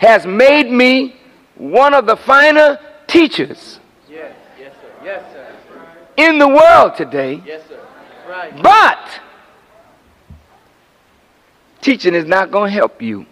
[0.03, 1.15] has made me
[1.55, 3.79] one of the finer teachers
[4.09, 5.05] Yes, yes, sir.
[5.05, 5.47] Yes, sir.
[6.17, 7.41] in the world today.
[7.45, 7.79] Yes, sir.
[8.27, 8.61] Right.
[8.61, 9.09] But
[11.81, 13.25] teaching is not going to help you.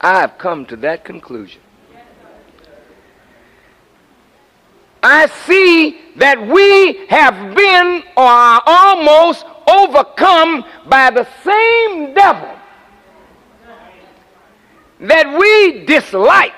[0.00, 1.60] I've come to that conclusion.
[5.02, 12.57] I see that we have been or are almost overcome by the same devil
[15.00, 16.52] that we dislike.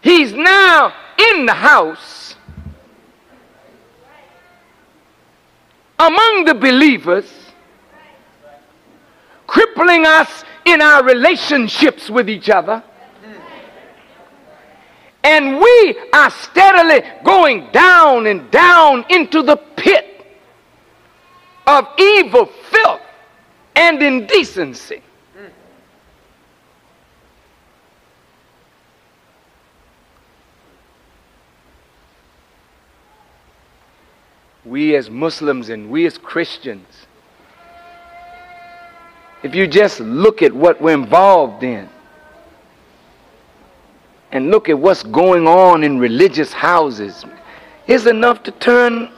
[0.00, 2.36] He's now in the house
[5.98, 7.30] among the believers,
[9.46, 12.82] crippling us in our relationships with each other.
[15.22, 20.26] And we are steadily going down and down into the pit
[21.66, 23.00] of evil, filth,
[23.74, 25.02] and indecency.
[34.64, 36.86] We as Muslims and we as Christians,
[39.42, 41.88] if you just look at what we're involved in
[44.32, 47.24] and look at what's going on in religious houses,
[47.86, 49.10] is enough to turn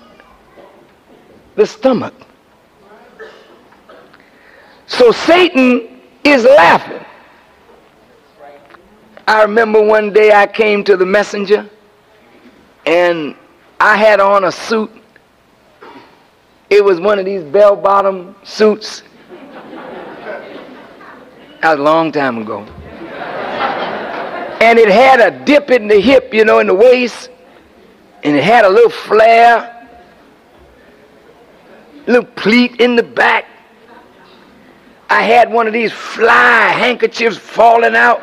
[1.55, 2.15] the stomach.
[4.89, 7.05] So Satan is laughing.
[9.29, 11.69] I remember one day I came to the messenger
[12.85, 13.35] and
[13.81, 14.91] I had on a suit
[16.69, 19.03] it was one of these bell bottom suits.
[21.61, 22.61] That was a long time ago.
[24.61, 27.31] And it had a dip in the hip, you know, in the waist.
[28.25, 29.89] And it had a little flare,
[32.07, 33.47] little pleat in the back.
[35.09, 38.21] I had one of these fly handkerchiefs falling out.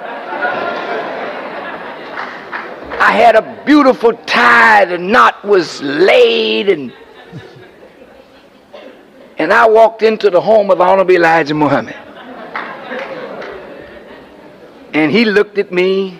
[2.99, 6.93] I had a beautiful tie, the knot was laid and
[9.37, 11.95] and I walked into the home of Honorable Elijah Muhammad.
[14.93, 16.11] And he looked at me.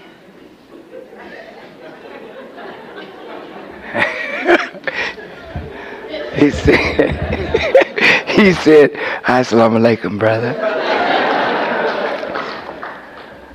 [6.33, 8.93] he said, he said,
[9.23, 10.53] Assalamu alaikum, brother.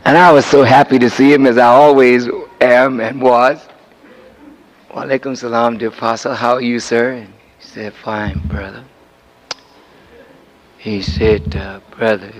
[0.04, 2.28] And I was so happy to see him as I always
[2.60, 3.60] am and was.
[4.94, 6.34] Wa alaikum salam, dear apostle.
[6.34, 7.12] How are you, sir?
[7.14, 7.26] And
[7.58, 8.84] he said, fine, brother.
[10.78, 12.32] He said, uh, Brother,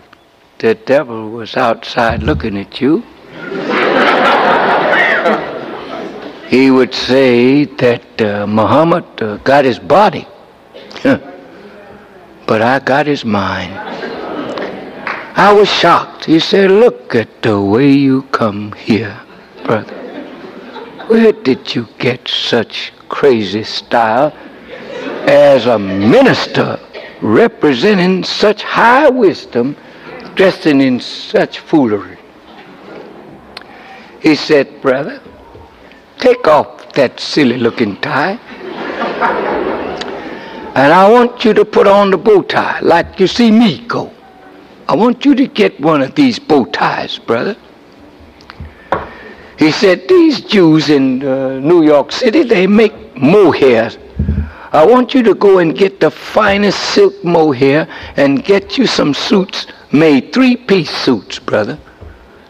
[0.58, 3.02] the devil was outside looking at you,
[6.48, 10.24] he would say that uh, Muhammad uh, got his body,
[11.02, 13.72] but I got his mind.
[15.36, 16.24] I was shocked.
[16.24, 19.20] He said, Look at the way you come here,
[19.64, 19.96] brother.
[21.08, 24.32] Where did you get such crazy style
[25.26, 26.78] as a minister
[27.20, 29.76] representing such high wisdom,
[30.34, 32.18] dressing in such foolery.
[34.20, 35.20] He said, Brother,
[36.18, 38.38] take off that silly looking tie.
[40.74, 44.12] and I want you to put on the bow tie like you see me go.
[44.88, 47.56] I want you to get one of these bow ties, brother.
[49.58, 53.90] He said, These Jews in uh, New York City, they make mohair
[54.72, 59.14] I want you to go and get the finest silk mohair and get you some
[59.14, 61.78] suits made, three-piece suits, brother.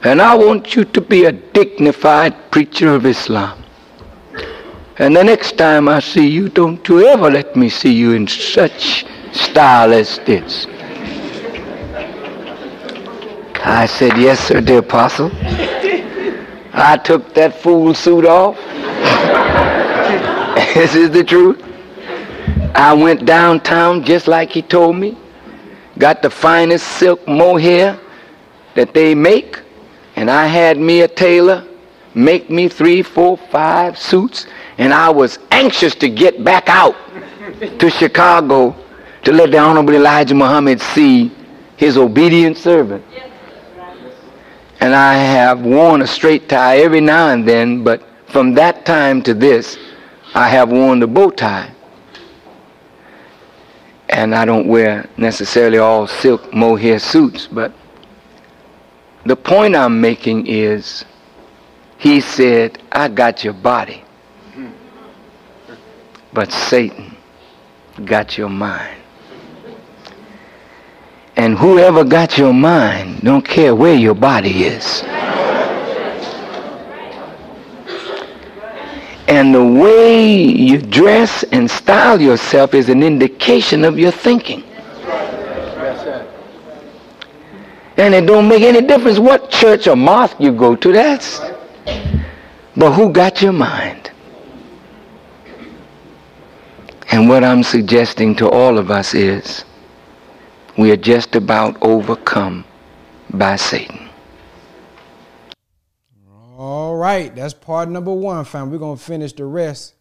[0.02, 3.62] And I want you to be a dignified preacher of Islam.
[4.98, 8.26] And the next time I see you, don't you ever let me see you in
[8.26, 10.66] such style as this.
[13.64, 15.30] I said, yes, sir, dear apostle.
[16.72, 18.56] I took that fool suit off.
[20.74, 21.67] this is the truth.
[22.74, 25.16] I went downtown just like he told me.
[25.98, 27.98] got the finest silk mohair
[28.74, 29.60] that they make,
[30.16, 31.64] and I had me a tailor
[32.14, 34.46] make me three, four, five suits,
[34.78, 36.96] and I was anxious to get back out
[37.78, 38.74] to Chicago
[39.22, 41.30] to let the Honorable Elijah Muhammad see
[41.76, 43.04] his obedient servant.
[44.80, 49.22] And I have worn a straight tie every now and then, but from that time
[49.22, 49.76] to this,
[50.34, 51.72] I have worn the bow tie.
[54.09, 57.72] And I don't wear necessarily all silk mohair suits, but
[59.24, 61.04] the point I'm making is
[61.98, 64.04] he said, I got your body,
[66.32, 67.16] but Satan
[68.04, 68.96] got your mind.
[71.36, 75.02] And whoever got your mind don't care where your body is.
[79.28, 84.64] And the way you dress and style yourself is an indication of your thinking.
[87.98, 90.92] And it don't make any difference what church or mosque you go to.
[90.92, 91.40] That's
[92.78, 94.12] but who got your mind?
[97.10, 99.64] And what I'm suggesting to all of us is
[100.76, 102.64] we are just about overcome
[103.30, 104.07] by Satan.
[106.59, 108.72] All right, that's part number one, fam.
[108.72, 109.94] We're gonna finish the rest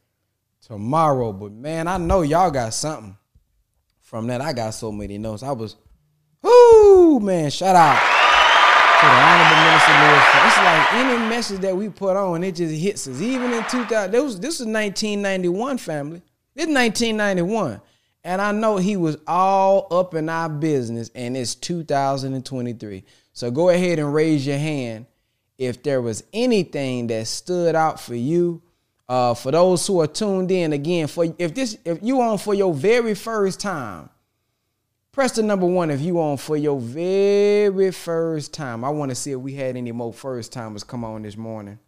[0.66, 1.32] tomorrow.
[1.32, 3.16] But man, I know y'all got something
[4.01, 4.41] from that.
[4.41, 5.43] I got so many notes.
[5.43, 5.76] I was,
[6.41, 10.47] whoo, man, shout out to the honorable minister Louis.
[10.47, 13.22] It's like any message that we put on, it just hits us.
[13.22, 16.24] Even in 2000, this was, this was 1991, family.
[16.55, 17.82] This is 1991.
[18.24, 23.03] And I know he was all up in our business, and it's 2023.
[23.32, 25.05] So go ahead and raise your hand
[25.58, 28.62] if there was anything that stood out for you.
[29.10, 32.53] Uh, for those who are tuned in again, for if this if you on for
[32.53, 34.10] your very first time,
[35.14, 38.84] press the number one if you on for your very first time.
[38.84, 41.80] I want to see if we had any more first timers come on this morning.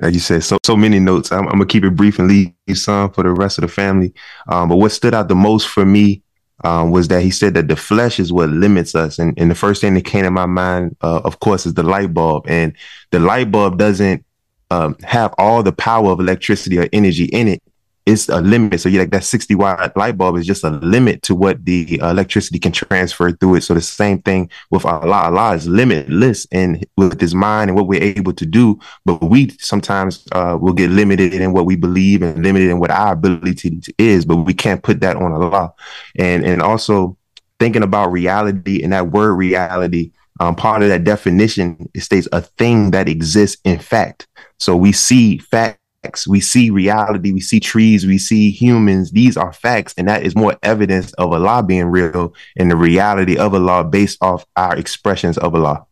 [0.00, 1.30] like you said, so so many notes.
[1.32, 4.12] I'm, I'm, gonna keep it brief and leave some for the rest of the family.
[4.48, 6.22] Um, but what stood out the most for me
[6.64, 9.54] um, was that he said that the flesh is what limits us, and, and the
[9.54, 12.74] first thing that came to my mind, uh, of course, is the light bulb, and
[13.10, 14.24] the light bulb doesn't
[14.70, 17.62] um, have all the power of electricity or energy in it
[18.06, 18.80] it's a limit.
[18.80, 21.98] So you like that 60 watt light bulb is just a limit to what the
[21.98, 23.60] electricity can transfer through it.
[23.62, 25.24] So the same thing with Allah.
[25.24, 28.78] Allah is limitless and with his mind and what we're able to do.
[29.04, 32.90] But we sometimes uh, will get limited in what we believe and limited in what
[32.90, 35.72] our ability is, but we can't put that on Allah.
[36.18, 37.16] And, and also
[37.58, 42.40] thinking about reality and that word reality, um, part of that definition, it states a
[42.40, 44.26] thing that exists in fact.
[44.58, 46.26] So we see fact facts.
[46.26, 47.32] We see reality.
[47.32, 48.06] We see trees.
[48.06, 49.10] We see humans.
[49.10, 49.94] These are facts.
[49.96, 54.18] And that is more evidence of Allah being real and the reality of Allah based
[54.20, 55.86] off our expressions of Allah.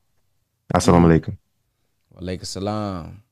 [0.74, 1.30] Assalamu mm-hmm.
[1.30, 1.36] alaikum.
[2.20, 3.22] Walaikum salam.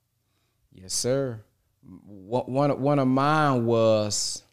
[0.73, 1.41] Yes, sir.
[1.83, 4.43] One, one of mine was,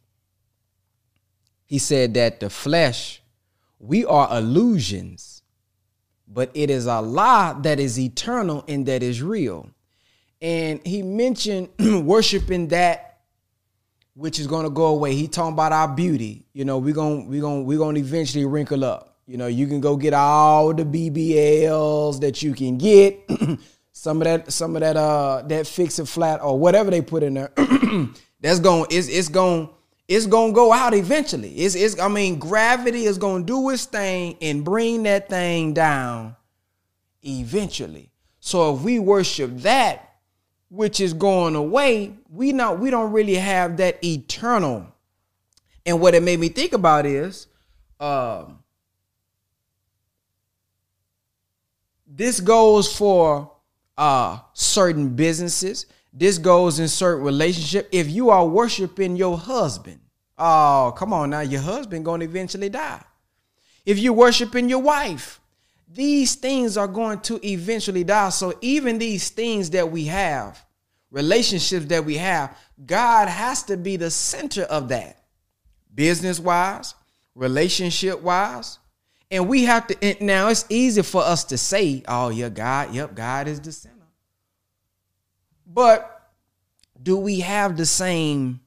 [1.66, 3.20] he said that the flesh,
[3.79, 5.43] we are illusions,
[6.29, 9.74] but it is Allah that is eternal and that is real
[10.45, 11.71] and he mentioned
[12.07, 13.13] worshiping that
[14.13, 15.15] which is going to go away.
[15.15, 16.47] He talking about our beauty.
[16.53, 19.17] You know, we're going we going we going to eventually wrinkle up.
[19.27, 23.29] You know, you can go get all the BBLs that you can get.
[23.93, 27.23] some of that some of that uh that fix it flat or whatever they put
[27.23, 27.51] in there.
[28.41, 29.71] that's going it's it's going
[30.09, 31.53] it's gonna go out eventually.
[31.55, 36.37] It's it's I mean gravity is gonna do its thing and bring that thing down
[37.23, 38.11] eventually.
[38.41, 40.14] So if we worship that,
[40.75, 44.85] which is going away, we not we don't really have that eternal.
[45.87, 47.47] And what it made me think about is,
[48.01, 48.59] um,
[52.07, 53.53] this goes for
[53.97, 55.87] uh certain businesses.
[56.12, 57.89] This goes in certain relationship.
[57.93, 60.01] If you are worshiping your husband,
[60.39, 63.03] oh come on now, your husband gonna eventually die.
[63.87, 65.41] If you're worshiping your wife,
[65.95, 68.31] these things are going to eventually die.
[68.31, 70.65] So even these things that we have,
[71.11, 75.23] relationships that we have, God has to be the center of that.
[75.95, 76.95] Business wise,
[77.35, 78.79] relationship wise.
[79.31, 83.15] And we have to now it's easy for us to say, oh yeah, God, yep,
[83.15, 83.95] God is the center.
[85.67, 86.11] But
[87.01, 88.61] do we have the same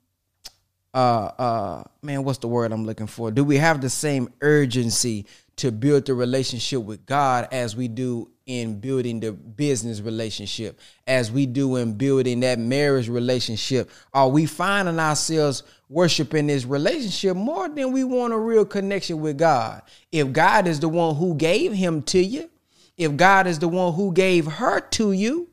[0.94, 3.32] uh uh man, what's the word I'm looking for?
[3.32, 5.26] Do we have the same urgency
[5.58, 11.32] to build the relationship with God as we do in building the business relationship, as
[11.32, 13.90] we do in building that marriage relationship?
[14.14, 19.38] Are we finding ourselves worshiping this relationship more than we want a real connection with
[19.38, 19.82] God?
[20.12, 22.50] If God is the one who gave him to you,
[22.96, 25.50] if God is the one who gave her to you,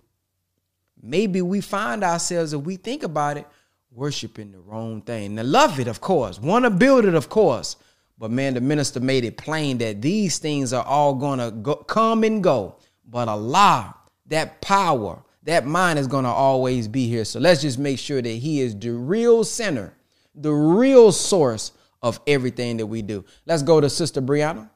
[1.02, 3.46] maybe we find ourselves, if we think about it,
[3.90, 5.34] worshiping the wrong thing.
[5.34, 7.76] Now, love it, of course, want to build it, of course.
[8.18, 12.22] But man, the minister made it plain that these things are all gonna go, come
[12.24, 12.76] and go.
[13.08, 13.94] But Allah,
[14.26, 17.24] that power, that mind is gonna always be here.
[17.24, 19.94] So let's just make sure that He is the real center,
[20.34, 23.24] the real source of everything that we do.
[23.46, 24.70] Let's go to Sister Brianna.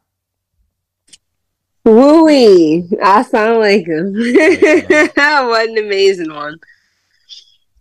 [1.87, 4.83] Wooey, I sound assalamu
[5.15, 5.49] alaikum.
[5.49, 6.59] what an amazing one.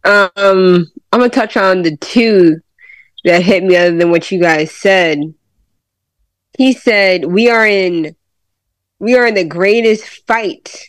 [0.03, 2.61] Um, I'm gonna touch on the two
[3.25, 5.33] that hit me other than what you guys said
[6.57, 8.15] he said we are in
[8.99, 10.87] we are in the greatest fight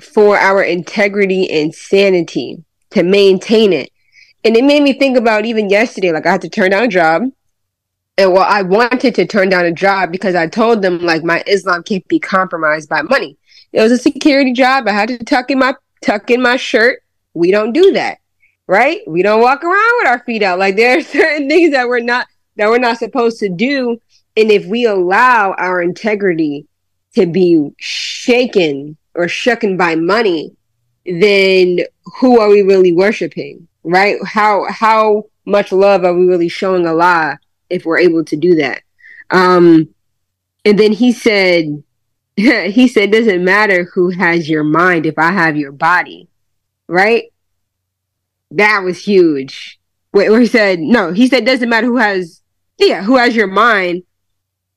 [0.00, 3.90] for our integrity and sanity to maintain it.
[4.44, 6.88] And it made me think about even yesterday like i had to turn down a
[6.88, 7.24] job.
[8.16, 11.42] And well i wanted to turn down a job because i told them like my
[11.46, 13.36] islam can't be compromised by money.
[13.72, 14.86] It was a security job.
[14.86, 17.02] I had to tuck in my tuck in my shirt.
[17.34, 18.18] We don't do that
[18.68, 19.00] right?
[19.06, 20.58] We don't walk around with our feet out.
[20.58, 22.26] Like there are certain things that we're not
[22.56, 24.00] that we're not supposed to do
[24.36, 26.66] and if we allow our integrity
[27.14, 30.54] to be shaken or shooken by money,
[31.06, 31.80] then
[32.20, 33.66] who are we really worshiping?
[33.82, 34.18] Right?
[34.24, 37.38] How how much love are we really showing Allah
[37.70, 38.82] if we're able to do that?
[39.30, 39.88] Um,
[40.64, 41.82] and then he said,
[42.36, 46.28] he said, doesn't matter who has your mind if I have your body,
[46.88, 47.32] right?
[48.50, 49.80] That was huge.
[50.12, 52.42] Wait, where he said, no, he said, doesn't matter who has,
[52.78, 54.02] yeah, who has your mind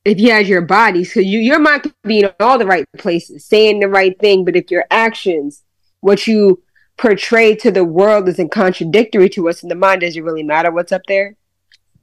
[0.09, 2.85] if you has your body, so you your mind could be in all the right
[2.97, 5.63] places, saying the right thing, but if your actions,
[6.01, 6.61] what you
[6.97, 10.71] portray to the world isn't contradictory to what's in the mind, does it really matter
[10.71, 11.35] what's up there?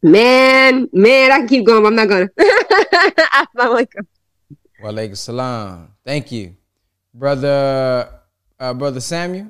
[0.02, 2.28] Man, man, I can keep going, I'm not gonna.
[2.38, 4.06] Assalamualaikum.
[4.82, 5.88] Walaikum salam.
[6.04, 6.54] Thank you.
[7.12, 8.08] Brother
[8.60, 9.48] uh, Brother Samuel.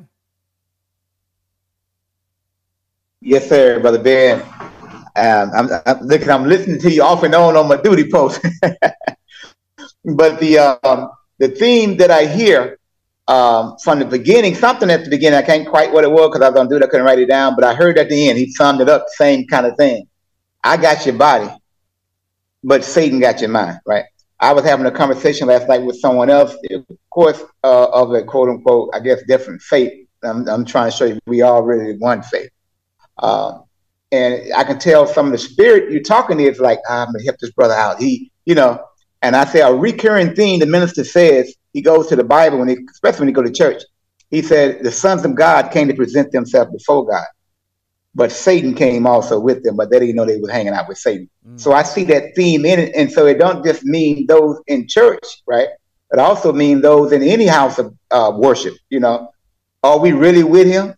[3.20, 4.42] Yes, sir, Brother Ben.
[5.16, 8.40] Um, I'm, I'm looking, I'm listening to you off and on on my duty post.
[10.04, 12.78] but the um, the theme that I hear
[13.28, 16.42] um, from the beginning, something at the beginning, I can't quite what it was because
[16.42, 17.54] I was on duty, I couldn't write it down.
[17.54, 20.06] But I heard at the end, he summed it up, same kind of thing.
[20.62, 21.50] I got your body,
[22.62, 24.04] but Satan got your mind, right?
[24.38, 28.22] I was having a conversation last night with someone else, of course, uh, of a
[28.22, 30.06] quote unquote, I guess, different faith.
[30.22, 32.50] I'm, I'm trying to show you we all really one faith.
[33.18, 33.65] Um,
[34.12, 37.24] and I can tell some of the spirit you're talking is like, ah, I'm gonna
[37.24, 38.00] help this brother out.
[38.00, 38.82] He, you know,
[39.22, 42.68] and I say a recurring theme the minister says, he goes to the Bible when
[42.68, 43.82] he, especially when he go to church.
[44.30, 47.26] He said the sons of God came to present themselves before God.
[48.14, 50.96] But Satan came also with them, but they didn't know they was hanging out with
[50.96, 51.28] Satan.
[51.46, 51.60] Mm.
[51.60, 52.94] So I see that theme in it.
[52.96, 55.68] And so it don't just mean those in church, right?
[56.10, 59.30] It also mean those in any house of uh, worship, you know.
[59.82, 60.94] Are we really with him?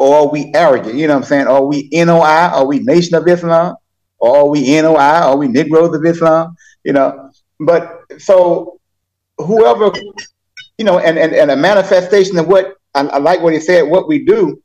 [0.00, 0.94] Or are we arrogant?
[0.94, 1.46] You know what I'm saying?
[1.46, 2.48] Are we NOI?
[2.54, 3.76] Are we Nation of Islam?
[4.18, 4.96] Or are we NOI?
[4.96, 6.56] Are we Negroes of Islam?
[6.84, 8.80] You know, but so
[9.36, 9.92] whoever,
[10.78, 13.82] you know, and, and, and a manifestation of what I, I like what he said,
[13.82, 14.62] what we do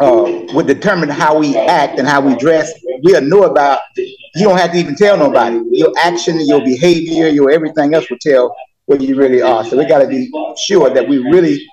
[0.00, 2.72] uh, would determine how we act and how we dress.
[3.04, 5.62] We'll know about, you don't have to even tell nobody.
[5.70, 8.56] Your action, your behavior, your everything else will tell
[8.90, 9.64] what you really are.
[9.64, 11.64] So we got to be sure that we really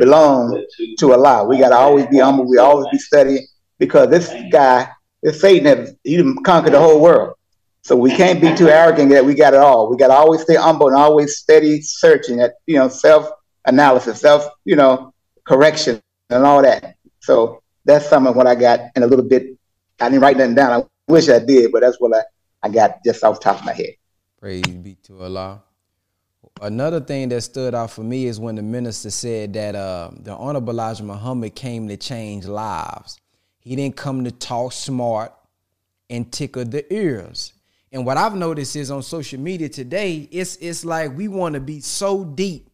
[0.00, 0.64] belong
[0.98, 1.44] to Allah.
[1.44, 2.48] We got to always be humble.
[2.48, 3.46] We always be studying
[3.78, 4.88] because this guy,
[5.22, 7.34] this Satan, has he conquered the whole world.
[7.82, 9.90] So we can't be too arrogant that we got it all.
[9.90, 13.28] We got to always stay humble and always steady searching at you know self
[13.66, 15.12] analysis, self you know
[15.44, 16.00] correction
[16.30, 16.96] and all that.
[17.20, 19.58] So that's some of what I got and a little bit.
[20.00, 20.80] I didn't write nothing down.
[20.80, 22.22] I wish I did, but that's what I,
[22.62, 23.96] I got just off the top of my head.
[24.40, 25.62] Praise be to Allah.
[26.60, 30.34] Another thing that stood out for me is when the minister said that uh, the
[30.34, 33.18] Honorable Elijah Muhammad came to change lives.
[33.58, 35.32] He didn't come to talk smart
[36.08, 37.54] and tickle the ears.
[37.90, 41.60] And what I've noticed is on social media today, it's it's like we want to
[41.60, 42.70] be so deep.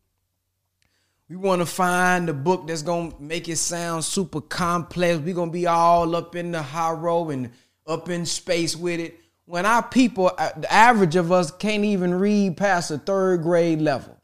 [1.28, 5.20] We want to find the book that's gonna make it sound super complex.
[5.20, 7.50] We're gonna be all up in the high row and
[7.86, 9.19] up in space with it
[9.50, 13.82] when our people, uh, the average of us, can't even read past the third grade
[13.82, 14.16] level.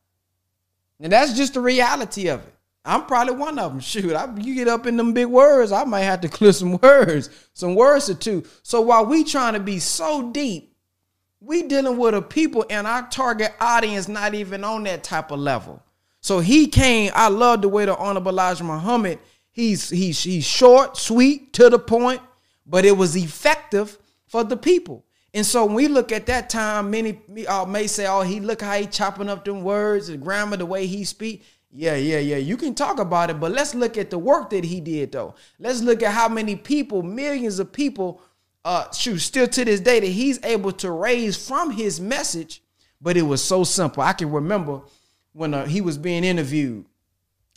[1.00, 2.54] And that's just the reality of it.
[2.84, 3.80] I'm probably one of them.
[3.80, 6.78] Shoot, I, you get up in them big words, I might have to clear some
[6.78, 8.44] words, some words or two.
[8.62, 10.76] So while we trying to be so deep,
[11.40, 15.40] we dealing with a people and our target audience not even on that type of
[15.40, 15.82] level.
[16.20, 17.10] So he came.
[17.16, 19.18] I love the way the Honorable Elijah Muhammad.
[19.50, 22.20] He's he's he's short, sweet, to the point,
[22.64, 23.98] but it was effective
[24.28, 25.02] for the people.
[25.36, 28.62] And so when we look at that time, many uh, may say, "Oh, he look
[28.62, 32.38] how he chopping up them words, the grammar, the way he speak." Yeah, yeah, yeah.
[32.38, 35.34] You can talk about it, but let's look at the work that he did, though.
[35.58, 38.22] Let's look at how many people, millions of people,
[38.64, 42.62] uh, shoot, still to this day that he's able to raise from his message.
[43.02, 44.02] But it was so simple.
[44.02, 44.80] I can remember
[45.34, 46.86] when uh, he was being interviewed.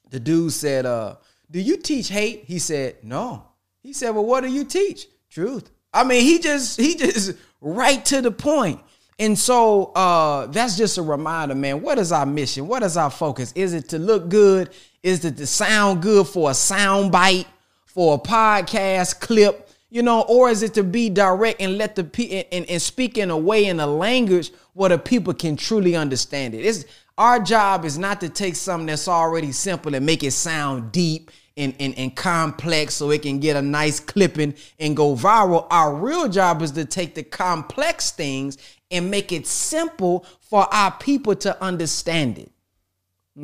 [0.10, 1.16] The dude said, uh,
[1.50, 3.46] "Do you teach hate?" He said, "No."
[3.82, 5.72] He said, "Well, what do you teach?" Truth.
[5.94, 8.82] I mean, he just he just right to the point.
[9.20, 11.82] And so uh, that's just a reminder, man.
[11.82, 12.68] What is our mission?
[12.68, 13.52] What is our focus?
[13.54, 14.70] Is it to look good?
[15.04, 17.48] Is it to sound good for a sound bite,
[17.86, 22.04] for a podcast clip, you know, or is it to be direct and let the
[22.04, 25.96] people and, and speak in a way in a language where the people can truly
[25.96, 26.60] understand it?
[26.60, 26.86] It's
[27.18, 31.32] our job is not to take something that's already simple and make it sound deep
[31.60, 35.68] and, and, and complex so it can get a nice clipping and go viral.
[35.70, 38.58] Our real job is to take the complex things
[38.90, 42.52] and make it simple for our people to understand it.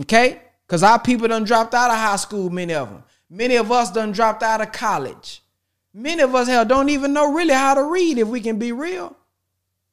[0.01, 0.41] Okay?
[0.65, 3.03] Because our people done dropped out of high school, many of them.
[3.29, 5.43] Many of us done dropped out of college.
[5.93, 8.71] Many of us, hell, don't even know really how to read if we can be
[8.71, 9.15] real.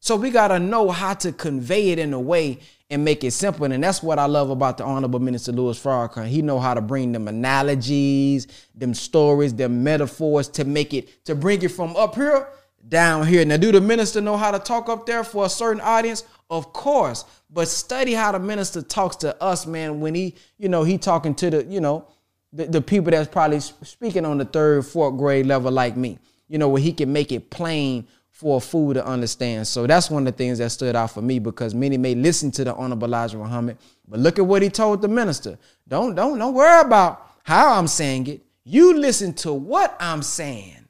[0.00, 2.58] So we got to know how to convey it in a way
[2.92, 3.64] and make it simple.
[3.64, 6.28] And that's what I love about the Honorable Minister Louis Farrakhan.
[6.28, 11.34] He know how to bring them analogies, them stories, them metaphors to make it, to
[11.34, 12.46] bring it from up here
[12.86, 13.46] down here.
[13.46, 16.24] Now, do the minister know how to talk up there for a certain audience?
[16.50, 17.24] Of course.
[17.48, 21.34] But study how the minister talks to us, man, when he, you know, he talking
[21.36, 22.06] to the, you know,
[22.52, 26.18] the, the people that's probably speaking on the third, fourth grade level like me.
[26.46, 28.06] You know, where he can make it plain
[28.42, 29.68] for a fool to understand.
[29.68, 32.50] So that's one of the things that stood out for me because many may listen
[32.52, 33.78] to the Honorable Elijah Muhammad,
[34.08, 35.56] but look at what he told the minister.
[35.86, 38.42] Don't don't don't worry about how I'm saying it.
[38.64, 40.84] You listen to what I'm saying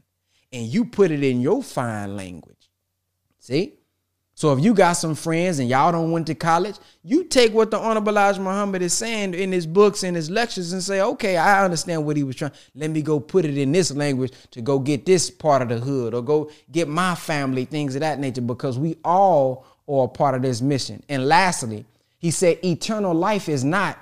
[0.51, 2.71] and you put it in your fine language.
[3.39, 3.75] See?
[4.43, 6.75] So if you got some friends and y'all don't went to college,
[7.05, 10.73] you take what the Honorable Elijah Muhammad is saying in his books and his lectures
[10.73, 12.51] and say, okay, I understand what he was trying.
[12.75, 15.79] Let me go put it in this language to go get this part of the
[15.79, 20.35] hood or go get my family, things of that nature, because we all are part
[20.35, 21.05] of this mission.
[21.09, 21.85] And lastly,
[22.19, 23.97] he said, eternal life is not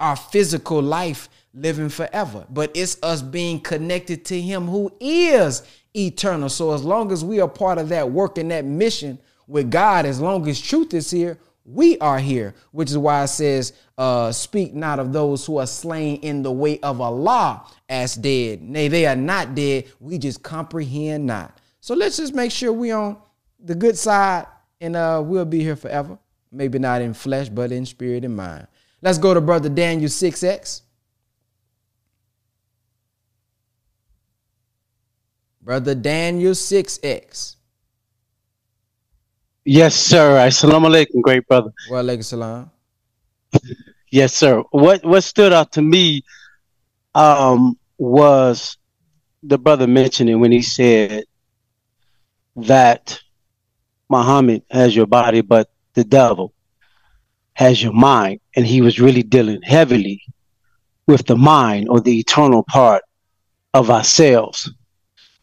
[0.00, 5.62] our physical life living forever, but it's us being connected to him who is
[5.94, 6.48] eternal.
[6.48, 10.06] So as long as we are part of that work and that mission, with God,
[10.06, 14.30] as long as truth is here, we are here, which is why it says, uh,
[14.32, 18.60] Speak not of those who are slain in the way of Allah as dead.
[18.60, 19.86] Nay, they are not dead.
[19.98, 21.58] We just comprehend not.
[21.80, 23.16] So let's just make sure we on
[23.58, 24.46] the good side
[24.80, 26.18] and uh, we'll be here forever.
[26.52, 28.66] Maybe not in flesh, but in spirit and mind.
[29.00, 30.82] Let's go to Brother Daniel 6X.
[35.62, 37.56] Brother Daniel 6X.
[39.64, 40.36] Yes, sir.
[40.36, 41.72] Assalamu alaikum, great brother.
[41.90, 42.70] Wa alaikum salam.
[44.10, 44.62] Yes, sir.
[44.70, 46.22] What what stood out to me
[47.14, 48.76] um, was
[49.42, 51.24] the brother mentioning when he said
[52.56, 53.18] that
[54.10, 56.52] Muhammad has your body, but the devil
[57.54, 60.22] has your mind, and he was really dealing heavily
[61.06, 63.02] with the mind or the eternal part
[63.72, 64.70] of ourselves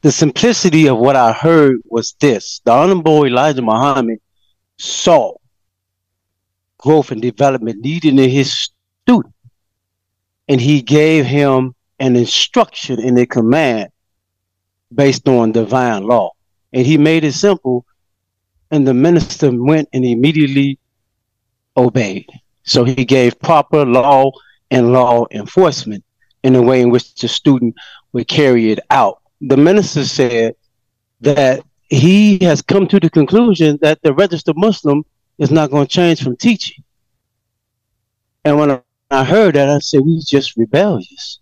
[0.01, 4.19] the simplicity of what I heard was this the Honorable Elijah Muhammad
[4.77, 5.33] saw
[6.77, 8.71] growth and development needed in his
[9.03, 9.33] student,
[10.47, 13.89] and he gave him an instruction and a command
[14.93, 16.31] based on divine law.
[16.73, 17.85] And he made it simple,
[18.71, 20.79] and the minister went and immediately
[21.77, 22.27] obeyed.
[22.63, 24.31] So he gave proper law
[24.71, 26.03] and law enforcement
[26.43, 27.75] in the way in which the student
[28.13, 29.20] would carry it out.
[29.41, 30.55] The minister said
[31.21, 35.03] that he has come to the conclusion that the registered Muslim
[35.37, 36.83] is not going to change from teaching.
[38.45, 41.39] And when I heard that, I said, we just rebellious.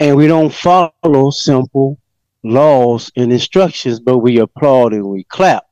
[0.00, 1.98] And we don't follow simple
[2.42, 5.64] laws and instructions, but we applaud and we clap.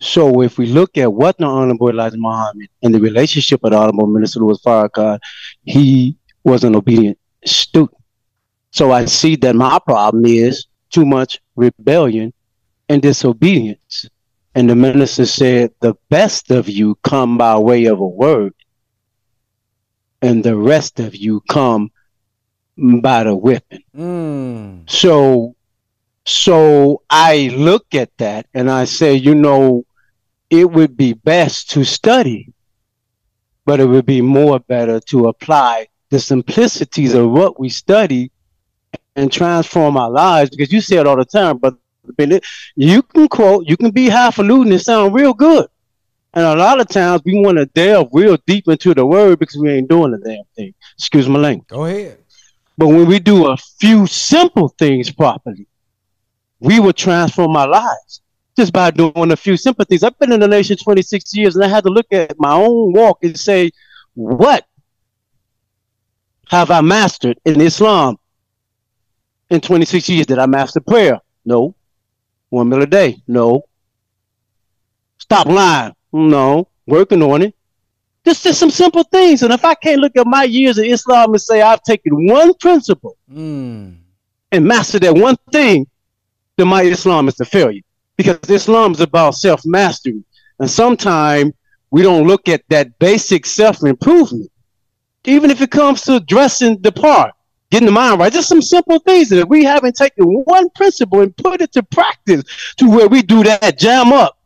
[0.00, 3.76] So if we look at what the Honorable Elijah Muhammad and the relationship of the
[3.76, 5.20] Honorable Minister Louis Farrakhan,
[5.64, 7.96] he was an obedient student.
[8.70, 12.32] So I see that my problem is too much rebellion
[12.88, 14.06] and disobedience.
[14.54, 18.52] And the minister said, the best of you come by way of a word,
[20.20, 21.92] and the rest of you come
[22.76, 23.84] by the whipping.
[23.96, 24.90] Mm.
[24.90, 25.54] So,
[26.24, 29.84] so I look at that and I say, you know,
[30.50, 32.52] it would be best to study,
[33.64, 38.32] but it would be more better to apply the simplicities of what we study
[39.16, 40.50] and transform our lives.
[40.50, 41.74] Because you say it all the time, but
[42.76, 45.66] you can quote, you can be half highfalutin and sound real good.
[46.32, 49.56] And a lot of times we want to delve real deep into the word because
[49.56, 50.74] we ain't doing the damn thing.
[50.96, 51.68] Excuse my language.
[51.68, 52.18] Go ahead.
[52.78, 55.66] But when we do a few simple things properly,
[56.60, 58.22] we will transform our lives
[58.56, 60.04] just by doing a few simple things.
[60.04, 62.92] I've been in the nation 26 years and I had to look at my own
[62.92, 63.70] walk and say,
[64.14, 64.66] what
[66.48, 68.18] have I mastered in Islam
[69.50, 70.26] in 26 years?
[70.26, 71.18] Did I master prayer?
[71.44, 71.74] No.
[72.48, 73.16] One meal a day?
[73.26, 73.62] No.
[75.18, 75.94] Stop lying?
[76.12, 76.68] No.
[76.86, 77.54] Working on it.
[78.24, 79.42] Just, just some simple things.
[79.42, 82.54] And if I can't look at my years of Islam and say I've taken one
[82.54, 83.96] principle Mm.
[84.52, 85.86] and mastered that one thing,
[86.56, 87.82] then my Islam is a failure.
[88.16, 90.22] Because Islam is about self mastery.
[90.58, 91.54] And sometimes
[91.90, 94.50] we don't look at that basic self improvement.
[95.24, 97.32] Even if it comes to dressing the part,
[97.70, 101.20] getting the mind right, just some simple things that if we haven't taken one principle
[101.20, 102.44] and put it to practice
[102.76, 104.38] to where we do that jam up,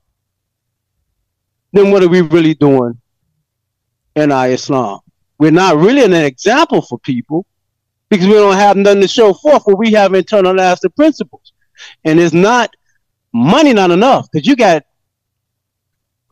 [1.72, 2.98] then what are we really doing
[4.14, 5.00] in our Islam?
[5.38, 7.46] We're not really an example for people
[8.08, 11.52] because we don't have nothing to show forth where we have internalized the principles.
[12.04, 12.74] And it's not
[13.32, 14.84] money not enough because you got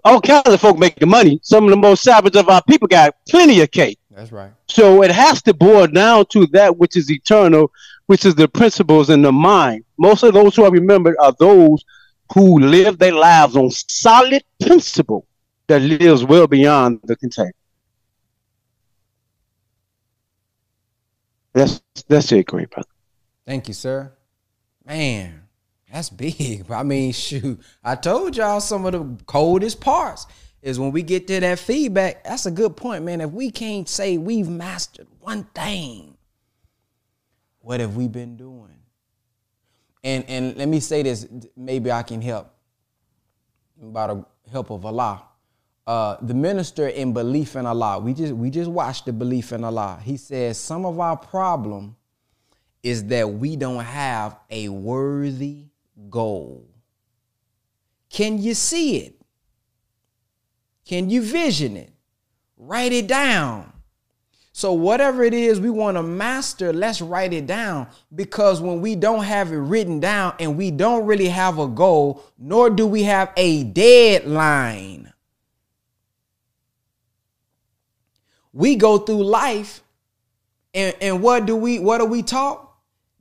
[0.05, 1.41] all kinds of folk making money.
[1.43, 3.99] Some of the most savage of our people got plenty of cake.
[4.15, 4.53] That's right.
[4.69, 7.73] So it has to boil down to that which is eternal,
[8.07, 9.85] which is the principles in the mind.
[9.97, 11.83] Most of those who are remembered are those
[12.35, 15.27] who live their lives on solid principle
[15.67, 17.53] that lives well beyond the container.
[21.55, 22.89] That's that's it, great brother.
[23.47, 24.13] Thank you, sir.
[24.85, 25.43] Man,
[25.91, 26.65] that's big.
[26.71, 30.27] I mean, shoot, I told y'all some of the coldest parts
[30.63, 32.25] is when we get to that feedback.
[32.25, 33.21] That's a good point, man.
[33.21, 36.17] If we can't say we've mastered one thing,
[37.61, 38.69] what have we been doing?
[40.05, 41.27] And and let me say this,
[41.57, 42.53] maybe I can help
[43.77, 45.25] by the help of Allah.
[45.85, 47.99] Uh, the minister in belief in Allah.
[47.99, 50.01] We just we just watched the belief in Allah.
[50.03, 51.97] He says some of our problem
[52.83, 55.67] is that we don't have a worthy
[56.11, 56.69] goal.
[58.11, 59.22] Can you see it?
[60.85, 61.93] Can you vision it?
[62.57, 63.73] Write it down.
[64.55, 67.89] So, whatever it is we want to master, let's write it down.
[68.15, 72.23] Because when we don't have it written down and we don't really have a goal,
[72.39, 75.13] nor do we have a deadline,
[78.53, 79.83] we go through life
[80.75, 82.69] and, and what do we what are we taught?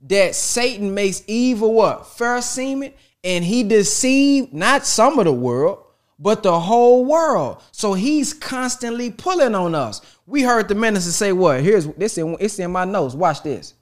[0.08, 2.06] That Satan makes evil what?
[2.06, 5.84] Fair seeming, and he deceived not some of the world,
[6.22, 7.60] but the whole world.
[7.72, 10.00] So he's constantly pulling on us.
[10.24, 11.62] We heard the minister say, "What?
[11.62, 12.16] Here's this.
[12.16, 13.14] In, it's in my notes.
[13.14, 13.74] Watch this."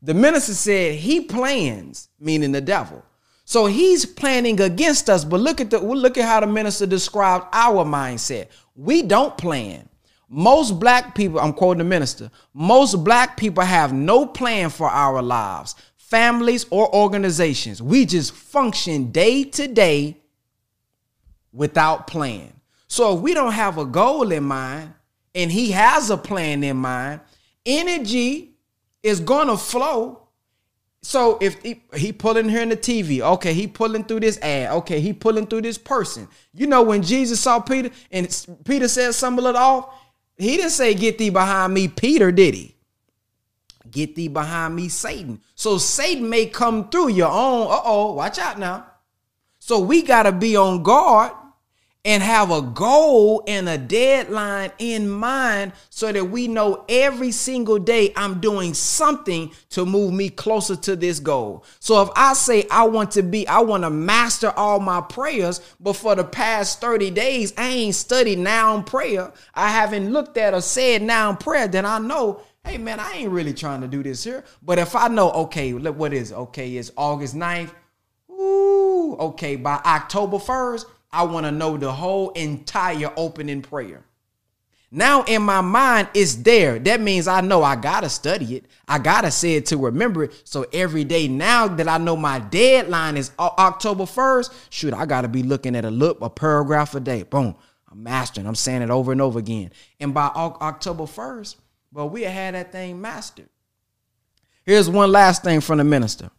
[0.00, 3.02] The minister said he plans, meaning the devil.
[3.44, 5.24] So he's planning against us.
[5.24, 8.46] But look at the look at how the minister described our mindset.
[8.76, 9.88] We don't plan.
[10.28, 15.20] Most black people, I'm quoting the minister, most black people have no plan for our
[15.20, 17.82] lives, families, or organizations.
[17.82, 20.19] We just function day to day
[21.52, 22.52] without plan.
[22.88, 24.92] So if we don't have a goal in mind
[25.34, 27.20] and he has a plan in mind,
[27.64, 28.54] energy
[29.02, 30.20] is gonna flow.
[31.02, 34.70] So if he, he pulling here in the TV, okay, he pulling through this ad,
[34.78, 36.28] okay, he pulling through this person.
[36.52, 38.26] You know when Jesus saw Peter and
[38.64, 39.94] Peter said stumble it off,
[40.36, 42.74] he didn't say get thee behind me, Peter, did he?
[43.90, 45.40] Get thee behind me, Satan.
[45.54, 47.66] So Satan may come through your own.
[47.66, 48.86] Uh-oh, watch out now.
[49.58, 51.32] So we gotta be on guard
[52.04, 57.78] and have a goal and a deadline in mind so that we know every single
[57.78, 61.64] day I'm doing something to move me closer to this goal.
[61.78, 65.60] So if I say I want to be, I want to master all my prayers,
[65.78, 70.54] but for the past 30 days, I ain't studied noun prayer, I haven't looked at
[70.54, 74.02] or said noun prayer, then I know hey man, I ain't really trying to do
[74.02, 74.44] this here.
[74.62, 76.34] But if I know, okay, look, what is it?
[76.34, 77.72] Okay, it's August 9th.
[78.30, 84.04] Ooh, okay, by October 1st, I want to know the whole entire opening prayer.
[84.92, 86.78] Now in my mind, it's there.
[86.80, 88.64] That means I know I gotta study it.
[88.88, 90.42] I gotta say it to remember it.
[90.44, 95.28] So every day now that I know my deadline is October 1st, shoot, I gotta
[95.28, 97.22] be looking at a look, a paragraph a day.
[97.22, 97.54] Boom.
[97.88, 98.46] I'm mastering.
[98.46, 99.70] I'm saying it over and over again.
[100.00, 101.56] And by October 1st,
[101.92, 103.48] well, we had that thing mastered.
[104.64, 106.30] Here's one last thing from the minister.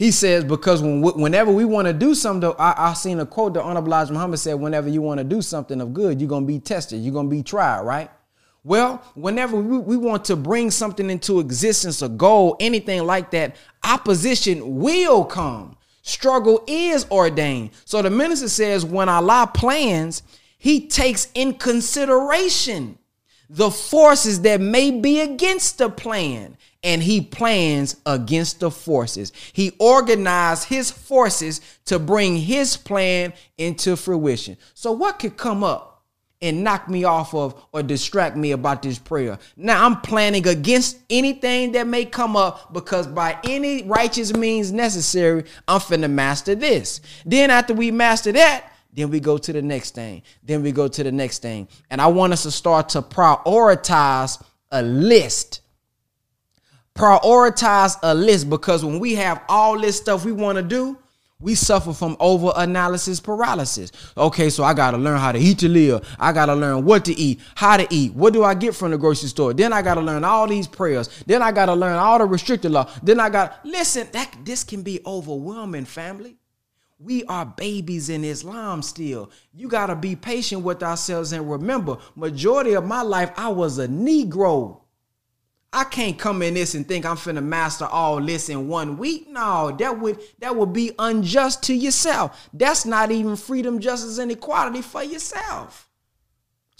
[0.00, 3.52] He says, because when, whenever we want to do something, I, I seen a quote
[3.52, 6.46] that Honorable Muhammad said, whenever you want to do something of good, you're going to
[6.46, 7.02] be tested.
[7.02, 8.10] You're going to be tried, right?
[8.64, 13.56] Well, whenever we, we want to bring something into existence, a goal, anything like that,
[13.84, 15.76] opposition will come.
[16.00, 17.72] Struggle is ordained.
[17.84, 20.22] So the minister says, when Allah plans,
[20.56, 22.96] he takes in consideration
[23.52, 29.32] the forces that may be against the plan and he plans against the forces.
[29.52, 34.56] He organized his forces to bring his plan into fruition.
[34.74, 36.04] So, what could come up
[36.40, 39.36] and knock me off of or distract me about this prayer?
[39.56, 45.42] Now, I'm planning against anything that may come up because by any righteous means necessary,
[45.66, 47.00] I'm finna master this.
[47.26, 50.22] Then, after we master that, then we go to the next thing.
[50.42, 51.68] Then we go to the next thing.
[51.90, 55.60] And I want us to start to prioritize a list
[57.00, 60.98] prioritize a list because when we have all this stuff we want to do,
[61.40, 63.90] we suffer from over analysis paralysis.
[64.16, 66.06] Okay, so I got to learn how to eat to live.
[66.18, 68.12] I got to learn what to eat, how to eat.
[68.12, 69.54] What do I get from the grocery store?
[69.54, 71.08] Then I got to learn all these prayers.
[71.26, 72.90] Then I got to learn all the restricted law.
[73.02, 76.39] Then I got listen, that this can be overwhelming, family.
[77.02, 79.30] We are babies in Islam still.
[79.54, 83.78] You got to be patient with ourselves and remember, majority of my life I was
[83.78, 84.82] a negro.
[85.72, 89.30] I can't come in this and think I'm finna master all this in one week.
[89.30, 92.50] No, that would that would be unjust to yourself.
[92.52, 95.89] That's not even freedom, justice, and equality for yourself.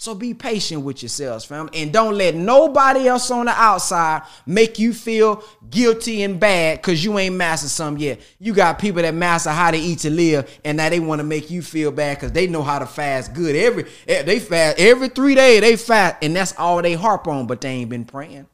[0.01, 4.79] So be patient with yourselves, fam, and don't let nobody else on the outside make
[4.79, 8.19] you feel guilty and bad because you ain't mastered something yet.
[8.39, 11.23] You got people that master how to eat to live, and now they want to
[11.23, 13.55] make you feel bad because they know how to fast good.
[13.55, 17.45] Every eh, they fast every three days, they fast, and that's all they harp on,
[17.45, 18.47] but they ain't been praying.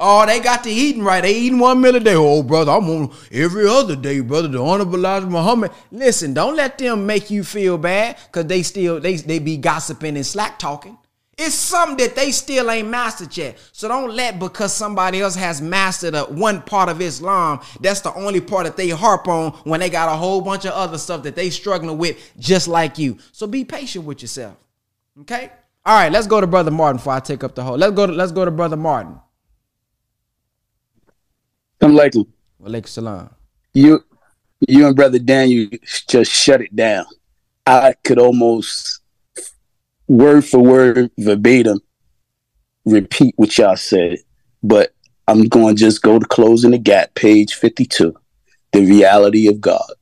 [0.00, 1.22] Oh, they got to eating right.
[1.22, 2.14] They eating one meal a day.
[2.14, 4.46] Oh, brother, I'm on every other day, brother.
[4.46, 5.72] The honorable Elijah Muhammad.
[5.90, 10.14] Listen, don't let them make you feel bad because they still they they be gossiping
[10.16, 10.96] and slack talking.
[11.36, 13.58] It's something that they still ain't mastered yet.
[13.70, 18.12] So don't let because somebody else has mastered a, one part of Islam, that's the
[18.14, 21.22] only part that they harp on when they got a whole bunch of other stuff
[21.22, 23.18] that they struggling with just like you.
[23.30, 24.56] So be patient with yourself.
[25.20, 25.52] Okay?
[25.86, 27.78] All right, let's go to Brother Martin before I take up the whole.
[27.78, 29.20] Let's go to let's go to Brother Martin.
[31.80, 32.12] I'm like,
[32.62, 33.30] Walaikum salam.
[33.72, 34.04] You,
[34.66, 35.68] you and brother Daniel
[36.08, 37.06] just shut it down.
[37.66, 39.00] I could almost
[40.08, 41.80] word for word, verbatim,
[42.84, 44.18] repeat what y'all said,
[44.62, 44.92] but
[45.28, 48.14] I'm going to just go to closing the gap, page 52,
[48.72, 49.92] the reality of God.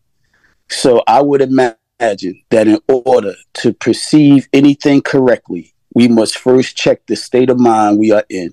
[0.68, 7.04] So I would imagine that in order to perceive anything correctly, we must first check
[7.06, 8.52] the state of mind we are in,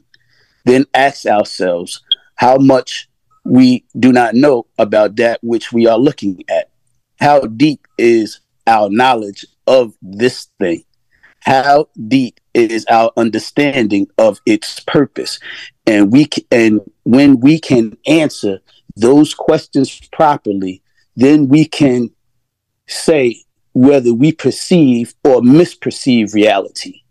[0.65, 2.01] then ask ourselves
[2.35, 3.07] how much
[3.43, 6.69] we do not know about that which we are looking at.
[7.19, 10.83] How deep is our knowledge of this thing?
[11.41, 15.39] How deep is our understanding of its purpose?
[15.85, 18.59] And we can, and when we can answer
[18.95, 20.81] those questions properly,
[21.15, 22.09] then we can
[22.87, 23.43] say
[23.73, 27.01] whether we perceive or misperceive reality.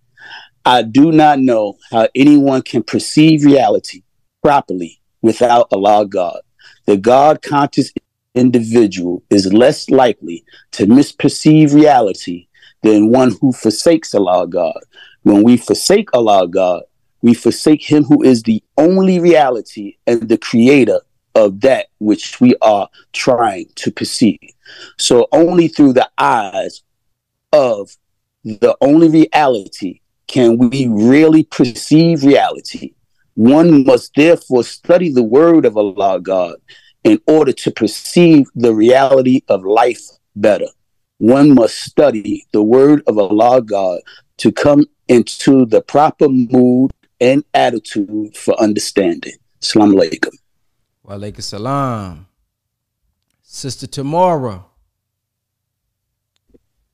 [0.65, 4.05] I do not know how anyone can perceive reality
[4.43, 6.41] properly without Allah God.
[6.87, 7.91] The God conscious
[8.35, 12.49] individual is less likely to misperceive reality
[12.83, 14.79] than one who forsakes Allah God.
[15.23, 16.83] When we forsake Allah God,
[17.23, 21.01] we forsake Him who is the only reality and the creator
[21.35, 24.41] of that which we are trying to perceive.
[24.99, 26.83] So, only through the eyes
[27.53, 27.97] of
[28.45, 32.95] the only reality can we really perceive reality.
[33.35, 36.57] One must therefore study the word of Allah God
[37.05, 40.03] in order to perceive the reality of life
[40.37, 40.69] better.
[41.19, 44.01] one must study the word of Allah God
[44.39, 46.91] to come into the proper mood
[47.21, 49.35] and attitude for understanding.
[49.61, 50.33] Assalamu alaikum.
[51.05, 52.27] Wa alaikum salam.
[53.41, 54.65] Sister Tamara.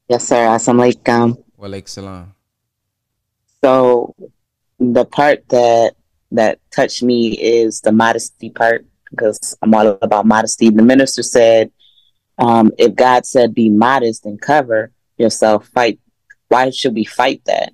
[0.09, 0.47] Yes, sir.
[0.47, 1.43] Assalamu alaikum.
[1.57, 2.35] Wa alaikum salam.
[3.65, 4.15] So
[4.79, 5.95] the part that
[6.33, 10.71] that touched me is the modesty part because I'm all about modesty.
[10.71, 11.71] The minister said,
[12.39, 15.99] um, if God said be modest and cover yourself, fight.
[16.49, 17.73] Why should we fight that?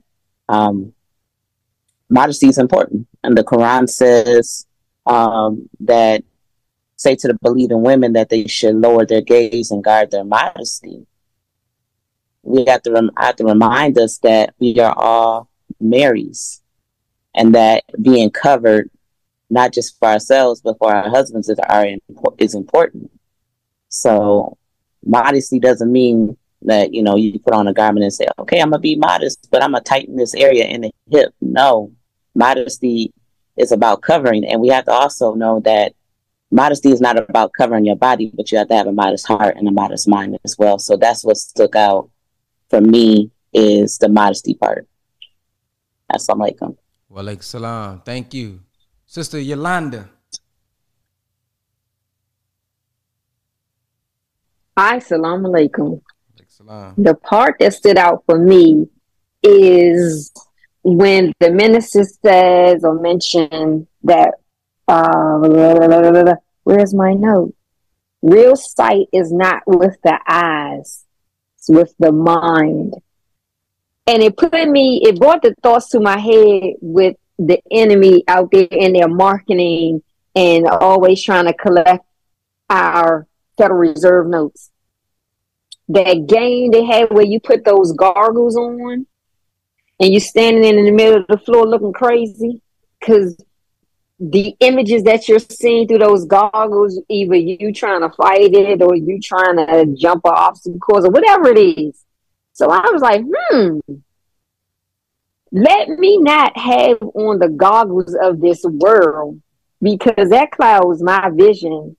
[0.49, 0.95] Um,
[2.09, 4.67] modesty is important, and the Quran says
[5.07, 6.25] um, that
[6.97, 11.07] say to the believing women that they should lower their gaze and guard their modesty.
[12.43, 15.49] We have to rem- have to remind us that we are all
[15.81, 16.63] Marys,
[17.35, 18.91] and that being covered
[19.51, 21.59] not just for ourselves but for our husbands is
[22.39, 23.11] is important.
[23.89, 24.57] So
[25.05, 28.71] modesty doesn't mean that you know you put on a garment and say, "Okay, I'm
[28.71, 31.93] gonna be modest, but I'm gonna tighten this area in the hip." No,
[32.35, 33.13] modesty
[33.57, 35.95] is about covering, and we have to also know that
[36.51, 39.57] modesty is not about covering your body, but you have to have a modest heart
[39.57, 40.79] and a modest mind as well.
[40.79, 42.11] So that's what stuck out
[42.71, 44.87] for me is the modesty part.
[46.13, 46.77] Assalamu alaikum.
[47.15, 48.03] Wa alaikum salam.
[48.05, 48.59] Thank you.
[49.07, 50.09] Sister Yolanda.
[54.77, 56.03] Hi, salam alaikum.
[56.49, 56.95] Salam.
[56.99, 58.89] The part that stood out for me
[59.45, 60.33] is
[60.83, 64.35] when the minister says or mentioned that
[64.89, 65.39] uh,
[66.65, 67.55] where's my note?
[68.23, 71.05] Real sight is not with the eyes,
[71.59, 72.95] it's with the mind.
[74.07, 78.51] And it put me, it brought the thoughts to my head with the enemy out
[78.51, 80.03] there in their marketing
[80.35, 82.05] and always trying to collect
[82.69, 83.27] our
[83.57, 84.71] Federal Reserve notes.
[85.89, 89.07] That game they had where you put those goggles on
[90.01, 92.61] and you're standing in the middle of the floor looking crazy
[92.99, 93.37] because
[94.19, 98.95] the images that you're seeing through those goggles, either you trying to fight it or
[98.95, 102.04] you trying to jump an obstacle course or whatever it is.
[102.55, 103.79] So I was like, hmm,
[105.51, 109.41] let me not have on the goggles of this world
[109.83, 111.97] because that clouds my vision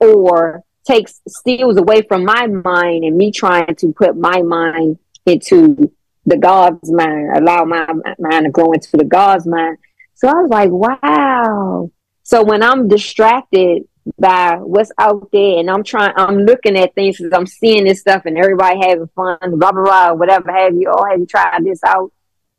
[0.00, 5.92] or takes steals away from my mind and me trying to put my mind into
[6.24, 7.86] the God's mind, allow my
[8.18, 9.76] mind to grow into the God's mind.
[10.14, 11.90] So I was like, wow.
[12.22, 13.82] So when I'm distracted
[14.18, 18.00] by what's out there and I'm trying, I'm looking at things because I'm seeing this
[18.00, 20.92] stuff and everybody having fun, blah, blah, blah, whatever have you.
[20.94, 22.12] Oh, have you tried this out?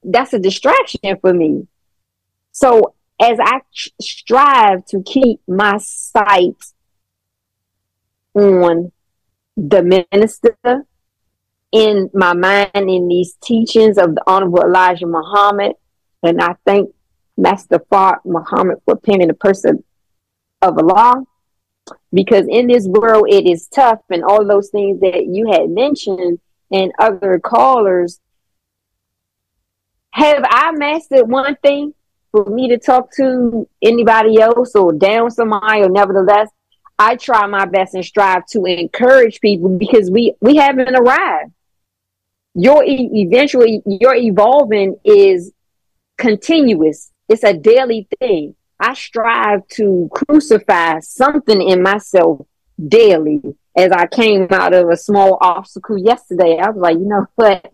[0.03, 1.68] That's a distraction for me.
[2.52, 3.61] So as I
[3.99, 6.64] strive to keep my sight
[8.34, 8.91] on
[9.56, 10.86] the minister
[11.72, 15.74] in my mind in these teachings of the Honorable Elijah Muhammad,
[16.24, 16.94] and I thank
[17.38, 19.84] Master Fard Muhammad for penning the person
[20.61, 21.24] of Allah.
[22.14, 26.39] Because in this world it is tough and all those things that you had mentioned
[26.72, 28.19] and other callers.
[30.11, 31.93] Have I mastered one thing
[32.31, 36.49] for me to talk to anybody else or down somebody or nevertheless
[36.99, 41.51] I try my best and strive to encourage people because we we haven't arrived.
[42.55, 45.51] Your e- eventually your evolving is
[46.18, 47.11] continuous.
[47.30, 48.55] It's a daily thing.
[48.79, 52.45] I strive to crucify something in myself
[52.87, 53.41] daily.
[53.75, 57.71] As I came out of a small obstacle yesterday, I was like, you know what?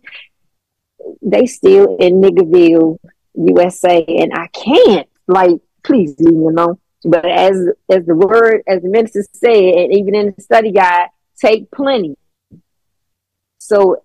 [1.21, 2.99] They still in Niggerville,
[3.35, 5.07] USA, and I can't.
[5.27, 6.77] Like, please leave me alone.
[7.05, 7.57] But as
[7.89, 12.15] as the word, as the minister said, and even in the study guide, take plenty.
[13.57, 14.03] So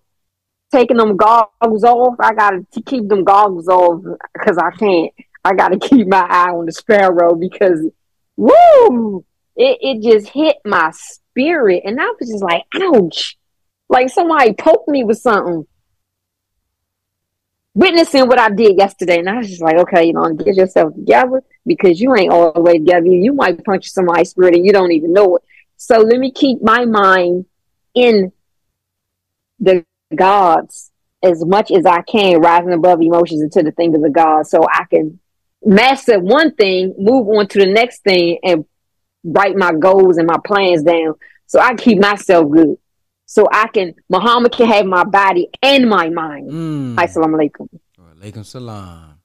[0.72, 4.02] taking them goggles off, I gotta keep them goggles off
[4.34, 5.12] because I can't.
[5.48, 7.88] I gotta keep my eye on the sparrow because
[8.36, 9.24] woo,
[9.56, 13.36] it, it just hit my spirit, and I was just like, ouch,
[13.88, 15.66] like somebody poked me with something.
[17.74, 20.94] Witnessing what I did yesterday, and I was just like, okay, you know, get yourself
[20.94, 23.06] together because you ain't all the way together.
[23.06, 25.42] You might punch somebody's spirit and you don't even know it.
[25.76, 27.44] So let me keep my mind
[27.94, 28.32] in
[29.60, 30.90] the gods
[31.22, 34.60] as much as I can, rising above emotions into the things of the God, so
[34.68, 35.20] I can
[35.64, 38.64] master one thing, move on to the next thing, and
[39.24, 41.14] write my goals and my plans down,
[41.47, 42.76] so I keep myself good,
[43.26, 46.51] so I can Muhammad can have my body and my mind.
[46.51, 46.97] Mm.
[46.97, 47.68] Assalamu alaikum.
[47.98, 49.18] Alaikum salam.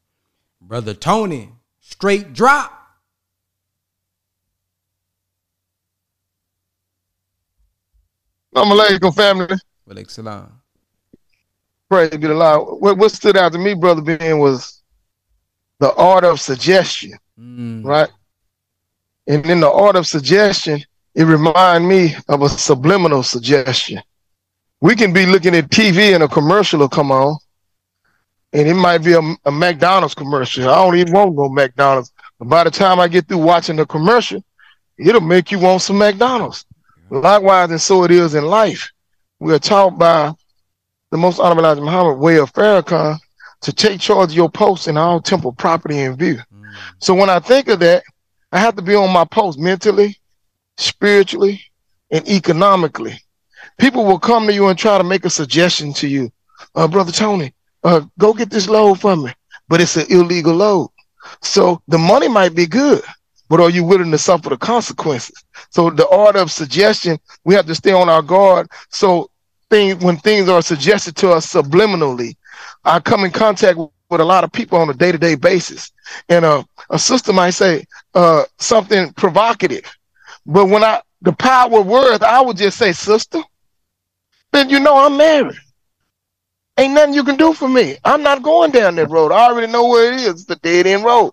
[0.61, 1.49] Brother Tony,
[1.79, 2.71] straight drop.
[8.55, 9.57] Assalamu alaikum, family.
[9.85, 10.51] Well, excellent.
[11.89, 12.81] Praise be the Lord.
[12.81, 14.82] What, what stood out to me, brother Ben, was
[15.83, 17.83] the art of suggestion, Mm.
[17.83, 18.09] right?
[19.27, 20.81] And in the art of suggestion,
[21.13, 24.01] it remind me of a subliminal suggestion.
[24.79, 27.37] We can be looking at TV and a commercial will come on,
[28.53, 30.69] and it might be a, a McDonald's commercial.
[30.69, 32.13] I don't even want to go McDonald's.
[32.39, 34.41] But by the time I get through watching the commercial,
[34.97, 36.65] it'll make you want some McDonald's.
[37.09, 38.89] Likewise, and so it is in life.
[39.39, 40.31] We are taught by
[41.11, 43.19] the most honorable Elijah Muhammad way of Farrakhan
[43.63, 46.39] to take charge of your post and all temple property in view.
[46.99, 48.03] So when I think of that,
[48.51, 50.19] I have to be on my post mentally,
[50.77, 51.61] spiritually,
[52.11, 53.19] and economically.
[53.79, 56.31] People will come to you and try to make a suggestion to you.
[56.75, 57.53] Uh, Brother Tony,
[57.83, 59.31] uh, go get this load for me.
[59.69, 60.89] But it's an illegal load.
[61.41, 63.01] So the money might be good,
[63.49, 65.43] but are you willing to suffer the consequences?
[65.69, 68.67] So the art of suggestion, we have to stay on our guard.
[68.89, 69.29] So
[69.69, 72.35] things when things are suggested to us subliminally,
[72.83, 75.91] I come in contact with a lot of people on a day-to-day basis.
[76.29, 79.91] And uh, a sister might say uh, something provocative.
[80.45, 83.41] But when I the power of words, I would just say, sister,
[84.51, 85.57] then you know I'm married.
[86.77, 87.97] Ain't nothing you can do for me.
[88.03, 89.31] I'm not going down that road.
[89.31, 90.27] I already know where it is.
[90.27, 91.31] It's the dead end road.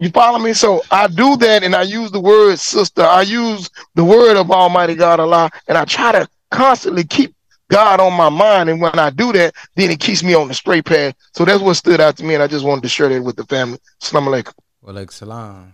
[0.00, 0.52] You follow me?
[0.54, 3.02] So I do that and I use the word sister.
[3.02, 7.34] I use the word of Almighty God Allah, and I try to constantly keep
[7.72, 8.68] God on my mind.
[8.68, 11.14] And when I do that, then it keeps me on the straight path.
[11.32, 13.36] So that's what stood out to me, and I just wanted to share that with
[13.36, 13.78] the family.
[14.00, 14.52] Assalamu alaikum.
[14.82, 15.72] Well, excellent.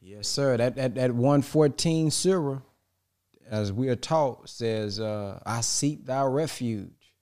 [0.00, 0.56] Yes, sir.
[0.56, 2.60] That that that one fourteen surah,
[3.50, 7.14] as we are taught, says, uh, "I seek thy refuge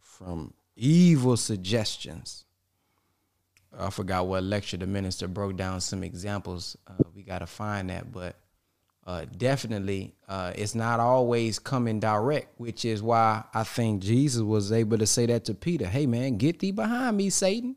[0.00, 2.44] from evil suggestions."
[3.78, 6.76] I forgot what lecture the minister broke down some examples.
[6.86, 8.34] Uh, we got to find that, but
[9.08, 14.70] uh, definitely uh, it's not always coming direct, which is why I think Jesus was
[14.70, 15.86] able to say that to Peter.
[15.86, 17.76] Hey, man, get thee behind me, Satan.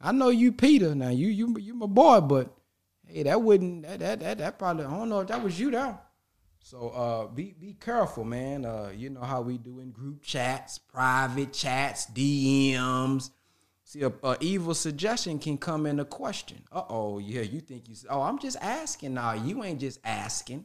[0.00, 0.92] I know you, Peter.
[0.96, 2.52] Now you you you my boy, but
[3.06, 5.70] hey, that wouldn't that that that, that probably I don't know if that was you
[5.70, 5.96] there.
[6.58, 8.64] So uh, be be careful, man.
[8.64, 13.30] Uh, you know how we do in group chats, private chats, DMs.
[13.94, 16.60] See, a, a evil suggestion can come in a question.
[16.72, 17.94] Uh oh, yeah, you think you?
[18.10, 19.14] Oh, I'm just asking.
[19.14, 20.64] Now you ain't just asking.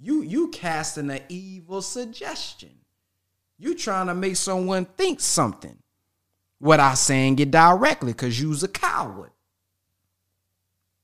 [0.00, 2.70] You you casting an evil suggestion.
[3.58, 5.76] You trying to make someone think something
[6.58, 9.32] without saying it directly, cause you's a coward.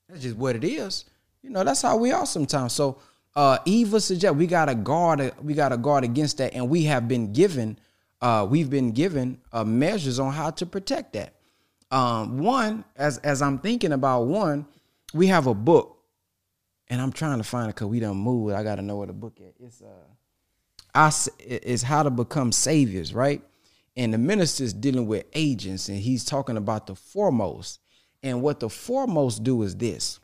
[0.09, 1.05] That's just what it is.
[1.43, 2.73] You know, that's how we are sometimes.
[2.73, 3.01] So
[3.37, 7.35] uh evil suggest we gotta guard we gotta guard against that, and we have been
[7.35, 7.79] given
[8.23, 11.35] uh we've been given uh measures on how to protect that.
[11.91, 14.67] Um one, as as I'm thinking about one,
[15.13, 15.99] we have a book,
[16.89, 18.55] and I'm trying to find it because we done moved.
[18.55, 19.55] I gotta know where the book is.
[19.59, 19.87] It's uh
[20.95, 23.43] I it's how to become saviors, right?
[23.97, 27.81] And the minister's dealing with agents, and he's talking about the foremost.
[28.23, 30.21] And what the foremost do is this: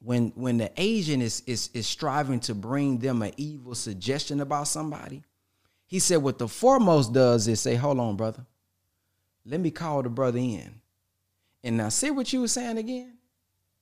[0.00, 4.68] when when the agent is is is striving to bring them an evil suggestion about
[4.68, 5.22] somebody,
[5.86, 8.44] he said what the foremost does is say, "Hold on, brother,
[9.44, 10.80] let me call the brother in."
[11.64, 13.18] And now, see what you were saying again.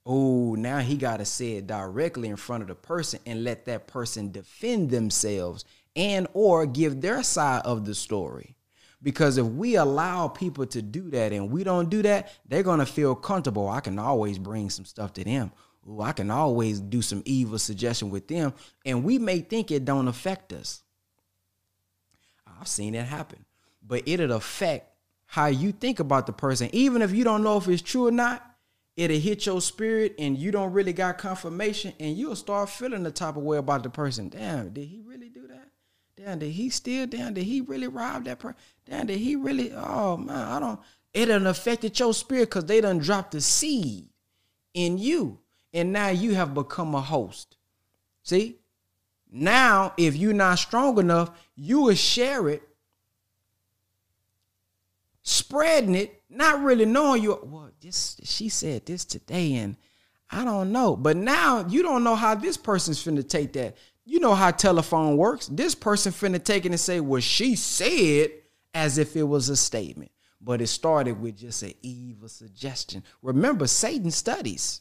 [0.05, 3.67] Oh, now he got to say it directly in front of the person and let
[3.67, 5.65] that person defend themselves
[5.95, 8.57] and or give their side of the story.
[9.03, 12.87] Because if we allow people to do that and we don't do that, they're gonna
[12.87, 13.69] feel comfortable.
[13.69, 15.53] I can always bring some stuff to them.
[15.89, 18.53] Ooh, I can always do some evil suggestion with them,
[18.85, 20.83] and we may think it don't affect us.
[22.47, 23.47] I've seen it happen,
[23.83, 24.90] but it'll affect
[25.31, 28.11] how you think about the person, even if you don't know if it's true or
[28.11, 28.45] not.
[28.97, 33.13] It'll hit your spirit, and you don't really got confirmation, and you'll start feeling the
[33.13, 34.29] type of way about the person.
[34.29, 35.69] Damn, did he really do that?
[36.17, 37.07] Damn, did he steal?
[37.07, 38.59] Damn, did he really rob that person?
[38.85, 39.73] Damn, did he really?
[39.73, 40.81] Oh man, I don't.
[41.15, 44.09] It done affected your spirit because they done dropped the seed
[44.75, 45.39] in you,
[45.73, 47.57] and now you have become a host.
[48.25, 48.57] See,
[49.31, 52.65] now if you're not strong enough, you will share it,
[55.31, 57.39] spreading it, not really knowing you.
[57.43, 59.77] Well, this she said this today, and
[60.31, 60.97] I don't know.
[60.97, 63.77] But now you don't know how this person's finna take that
[64.11, 65.47] you know how telephone works.
[65.47, 68.33] This person finna take it and say, well, she said
[68.75, 70.11] as if it was a statement.
[70.41, 73.05] But it started with just an evil suggestion.
[73.23, 74.81] Remember, Satan studies.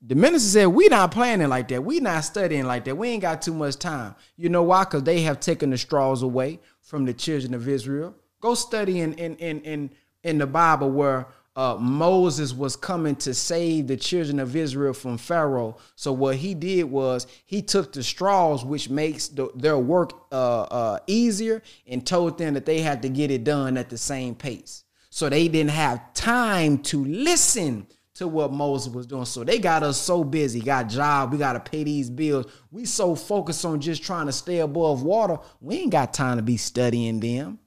[0.00, 1.84] The minister said, we not planning like that.
[1.84, 2.96] We not studying like that.
[2.96, 4.14] We ain't got too much time.
[4.36, 4.84] You know why?
[4.84, 8.14] Because they have taken the straws away from the children of Israel.
[8.40, 9.90] Go study in in in in,
[10.22, 11.26] in the Bible where
[11.56, 15.78] uh, Moses was coming to save the children of Israel from Pharaoh.
[15.94, 20.62] So what he did was he took the straws, which makes the, their work uh,
[20.62, 24.34] uh, easier, and told them that they had to get it done at the same
[24.34, 24.84] pace.
[25.08, 27.86] So they didn't have time to listen
[28.16, 29.24] to what Moses was doing.
[29.24, 32.46] So they got us so busy, got job, we got to pay these bills.
[32.70, 36.42] We so focused on just trying to stay above water, we ain't got time to
[36.42, 37.58] be studying them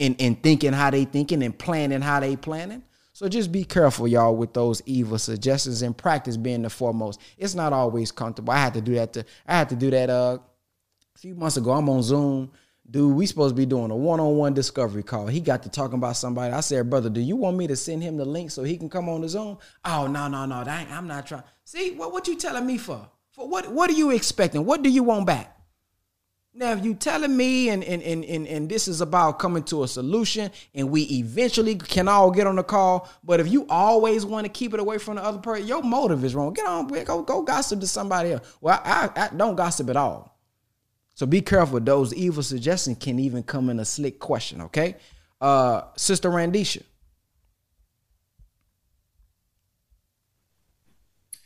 [0.00, 2.82] and, thinking how they thinking and planning how they planning.
[3.12, 7.20] So just be careful, y'all, with those evil suggestions and practice being the foremost.
[7.36, 8.52] It's not always comfortable.
[8.52, 10.38] I had to do that to I had to do that uh
[11.14, 11.72] a few months ago.
[11.72, 12.50] I'm on Zoom.
[12.90, 15.28] Dude, we supposed to be doing a one-on-one discovery call.
[15.28, 16.52] He got to talking about somebody.
[16.52, 18.88] I said, brother, do you want me to send him the link so he can
[18.88, 19.58] come on the Zoom?
[19.84, 20.56] Oh, no, no, no.
[20.66, 21.44] I'm not trying.
[21.64, 23.08] See, what what you telling me for?
[23.30, 24.64] For what what are you expecting?
[24.64, 25.56] What do you want back?
[26.52, 29.84] Now, if you telling me and, and and and and this is about coming to
[29.84, 34.26] a solution and we eventually can all get on the call, but if you always
[34.26, 36.52] want to keep it away from the other person, your motive is wrong.
[36.52, 38.56] Get on, go go gossip to somebody else.
[38.60, 40.40] Well, I, I, I don't gossip at all.
[41.14, 41.78] So be careful.
[41.78, 44.60] Those evil suggestions can even come in a slick question.
[44.62, 44.96] Okay,
[45.40, 46.82] uh, Sister Randisha.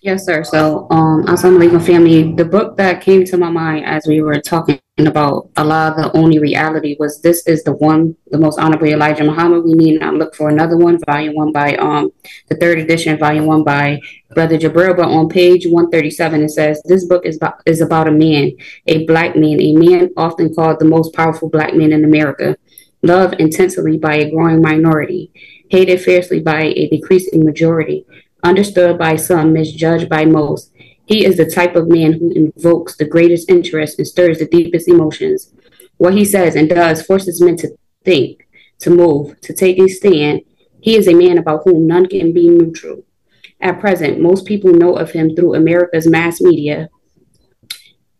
[0.00, 0.44] Yes, sir.
[0.44, 2.32] So, um, Assalamu alaikum, family.
[2.32, 6.38] The book that came to my mind as we were talking about Allah, the only
[6.38, 9.64] reality, was This is the One, the most honorable Elijah Muhammad.
[9.64, 10.98] We need not look for another one.
[11.04, 12.12] Volume one by um
[12.48, 14.00] the third edition, volume one by
[14.34, 14.96] Brother Jabril.
[14.96, 18.52] But on page 137, it says, This book is about, is about a man,
[18.86, 22.56] a black man, a man often called the most powerful black man in America,
[23.02, 25.32] loved intensely by a growing minority,
[25.70, 28.06] hated fiercely by a decreasing majority
[28.44, 30.70] understood by some, misjudged by most.
[31.06, 34.88] He is the type of man who invokes the greatest interest and stirs the deepest
[34.88, 35.52] emotions.
[35.98, 38.48] What he says and does forces men to think,
[38.80, 40.42] to move, to take a stand.
[40.80, 43.04] He is a man about whom none can be neutral.
[43.60, 46.88] At present, most people know of him through America's mass media.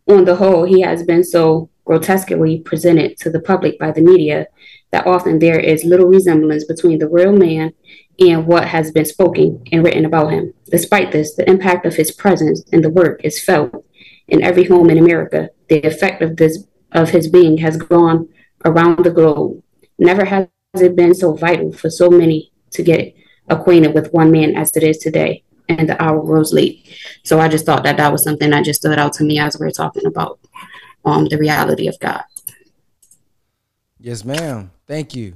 [0.07, 4.47] On the whole, he has been so grotesquely presented to the public by the media
[4.95, 7.73] that often there is little resemblance between the real man
[8.21, 10.55] and what has been spoken and written about him.
[10.71, 13.85] Despite this, the impact of his presence and the work is felt
[14.29, 15.51] in every home in America.
[15.69, 18.29] The effect of this of his being has gone
[18.65, 19.61] around the globe.
[19.99, 23.17] Never has it been so vital for so many to get
[23.49, 25.43] acquainted with one man as it is today.
[25.69, 26.89] And the hour grows late.
[27.25, 29.59] So I just thought that that was something that just stood out to me as
[29.59, 30.39] we are talking about
[31.05, 32.23] um, the reality of God.
[34.05, 34.71] Yes, ma'am.
[34.87, 35.33] Thank you.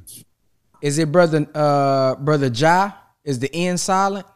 [0.83, 2.93] Is it brother uh brother Ja?
[3.25, 4.27] Is the N silent?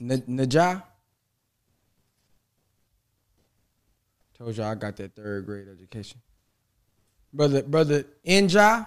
[0.00, 0.82] N- Najah?
[4.38, 6.22] Told y'all I got that third grade education.
[7.34, 8.86] Brother, brother Inja.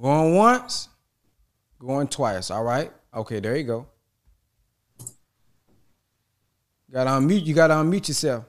[0.00, 0.88] Going once,
[1.80, 2.52] going twice.
[2.52, 2.92] All right.
[3.12, 3.88] Okay, there you go.
[6.92, 7.44] Gotta unmute.
[7.44, 8.47] You gotta unmute yourself.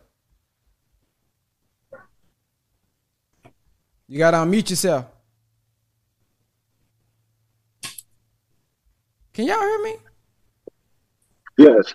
[4.11, 5.05] You gotta unmute yourself.
[9.33, 9.95] Can y'all hear me?
[11.59, 11.93] Yes.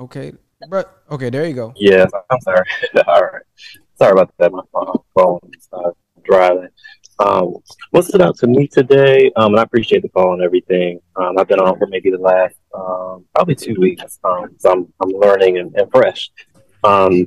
[0.00, 0.32] Okay,
[0.70, 1.74] but okay, there you go.
[1.76, 2.64] Yes, I'm sorry.
[3.06, 3.42] All right.
[3.98, 4.50] Sorry about that.
[4.50, 5.90] My phone is uh,
[6.24, 6.68] driving.
[7.18, 7.56] Um,
[7.90, 11.00] what stood out to me today, um, and I appreciate the call and everything.
[11.16, 14.92] Um, I've been on for maybe the last um, probably two weeks, um, so I'm,
[15.02, 16.30] I'm learning and, and fresh.
[16.82, 17.26] Um,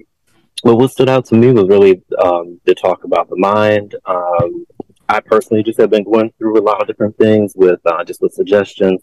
[0.64, 3.95] but what stood out to me was really um, the talk about the mind.
[4.06, 4.65] Um,
[5.07, 8.22] I personally just have been going through a lot of different things with uh, just
[8.22, 9.02] with suggestions,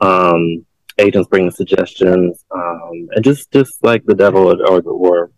[0.00, 0.66] um,
[0.98, 5.30] agents bringing suggestions, um, and just just like the devil or or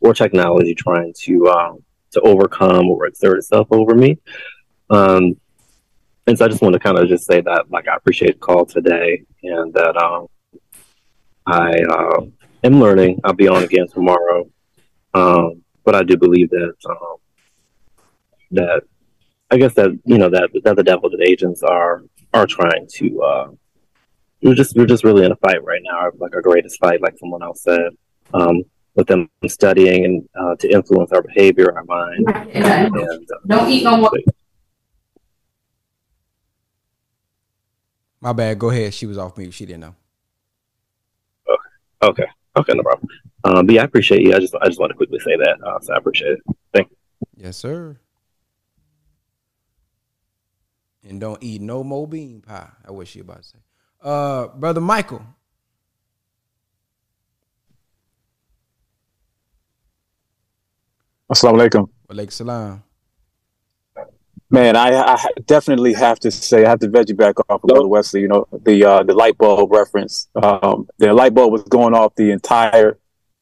[0.00, 4.18] or technology trying to um, to overcome or exert itself over me.
[4.90, 5.36] Um,
[6.26, 8.46] and so I just want to kind of just say that like I appreciate the
[8.46, 10.28] call today and that um,
[11.46, 12.20] I uh,
[12.62, 13.20] am learning.
[13.24, 14.48] I'll be on again tomorrow.
[15.14, 17.16] Um, but I do believe that um,
[18.52, 18.82] that
[19.50, 22.02] I guess that you know that that the devil that agents are
[22.32, 23.48] are trying to uh,
[24.42, 27.18] we're just we're just really in a fight right now, like our greatest fight, like
[27.18, 27.90] someone else said,
[28.34, 28.62] um,
[28.94, 32.28] with them studying and uh, to influence our behavior, our mind.
[32.52, 34.10] And, uh, Don't eat no more.
[38.20, 38.58] My bad.
[38.58, 38.94] Go ahead.
[38.94, 39.52] She was off mute.
[39.52, 39.94] She didn't know.
[41.48, 42.22] Okay.
[42.22, 42.26] Okay,
[42.56, 43.08] no problem.
[43.44, 44.34] Um, but yeah, I appreciate you.
[44.34, 45.58] I just I just want to quickly say that.
[45.64, 46.40] Uh, so I appreciate it.
[46.72, 46.96] Thank you.
[47.36, 47.98] Yes, sir.
[51.08, 52.68] And don't eat no more bean pie.
[52.86, 53.58] I wish you about to say.
[54.00, 55.22] Uh, brother Michael.
[61.32, 61.88] Assalamu alaikum.
[62.10, 62.82] Walaikum salam.
[64.52, 67.68] Man, I, I definitely have to say I have to veg you back off of
[67.68, 68.20] Brother Wesley.
[68.20, 70.28] You know the uh, the light bulb reference.
[70.34, 72.98] Um, the light bulb was going off the entire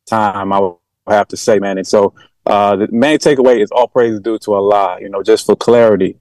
[0.07, 0.53] time.
[0.53, 0.77] I would
[1.09, 1.79] have to say, man.
[1.79, 2.15] And so
[2.47, 4.99] uh, the main takeaway is all praise is due to Allah.
[5.01, 6.17] You know, just for clarity,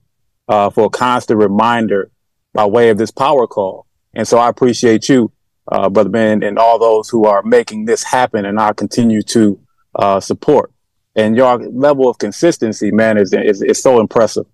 [0.48, 2.10] uh, for a constant reminder
[2.52, 3.86] by way of this power call.
[4.14, 5.30] And so I appreciate you,
[5.70, 9.60] uh, Brother Ben, and all those who are making this happen, and I continue to
[9.94, 10.72] uh, support.
[11.14, 14.46] And your level of consistency, man, is is, is so impressive.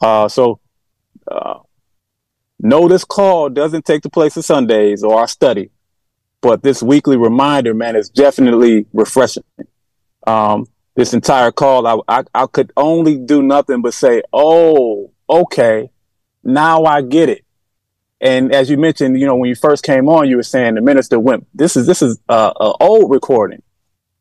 [0.00, 0.60] Uh, so,
[1.30, 1.60] uh,
[2.60, 5.70] no, this call doesn't take the place of Sundays or our study,
[6.40, 9.44] but this weekly reminder, man, is definitely refreshing.
[10.26, 15.90] Um, this entire call, I, I, I could only do nothing but say, "Oh, okay,
[16.42, 17.44] now I get it."
[18.20, 20.80] And as you mentioned, you know, when you first came on, you were saying the
[20.80, 21.46] minister went.
[21.54, 23.62] This is this is a, a old recording.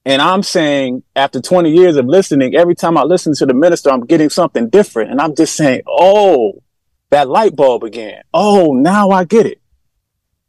[0.05, 3.89] And I'm saying, after 20 years of listening, every time I listen to the minister,
[3.89, 5.11] I'm getting something different.
[5.11, 6.61] And I'm just saying, oh,
[7.09, 8.21] that light bulb again.
[8.33, 9.61] Oh, now I get it.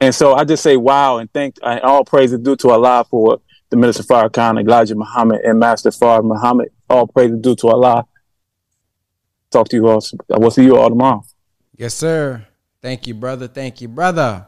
[0.01, 3.07] And so I just say, wow, and thank and all praise is due to Allah
[3.09, 3.41] for
[3.71, 6.71] the minister Farrakhan, Elijah Muhammad, and Master Fard Muhammad.
[6.91, 8.07] All praise is due to Allah.
[9.51, 10.05] Talk to you all.
[10.33, 11.25] I will see you all tomorrow.
[11.77, 12.47] Yes, sir.
[12.83, 13.47] Thank you, brother.
[13.47, 14.47] Thank you, brother.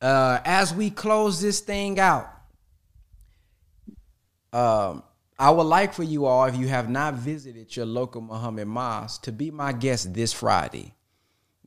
[0.00, 2.33] Uh, as we close this thing out,
[4.54, 5.02] um,
[5.38, 9.24] I would like for you all, if you have not visited your local Muhammad Mosque,
[9.24, 10.94] to be my guest this Friday.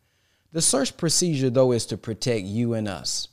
[0.51, 3.29] The search procedure, though, is to protect you and us.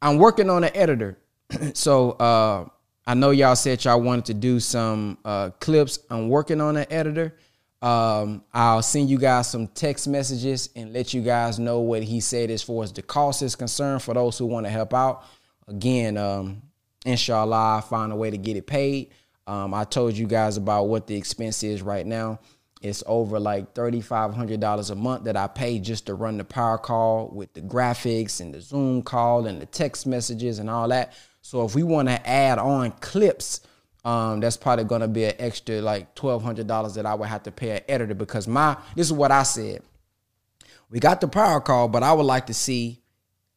[0.00, 1.18] I'm working on an editor.
[1.74, 2.68] so uh,
[3.04, 5.98] I know y'all said y'all wanted to do some uh, clips.
[6.08, 7.34] I'm working on an editor.
[7.82, 12.20] Um, I'll send you guys some text messages and let you guys know what he
[12.20, 15.24] said as far as the cost is concerned for those who want to help out.
[15.66, 16.62] Again, um,
[17.04, 19.10] inshallah, I'll find a way to get it paid.
[19.46, 22.38] Um, I told you guys about what the expense is right now.
[22.80, 27.28] It's over like $3,500 a month that I pay just to run the power call
[27.28, 31.14] with the graphics and the Zoom call and the text messages and all that.
[31.42, 33.62] So if we want to add on clips,
[34.04, 37.50] um, that's probably going to be an extra like $1,200 that I would have to
[37.50, 39.82] pay an editor because my, this is what I said.
[40.90, 43.02] We got the power call, but I would like to see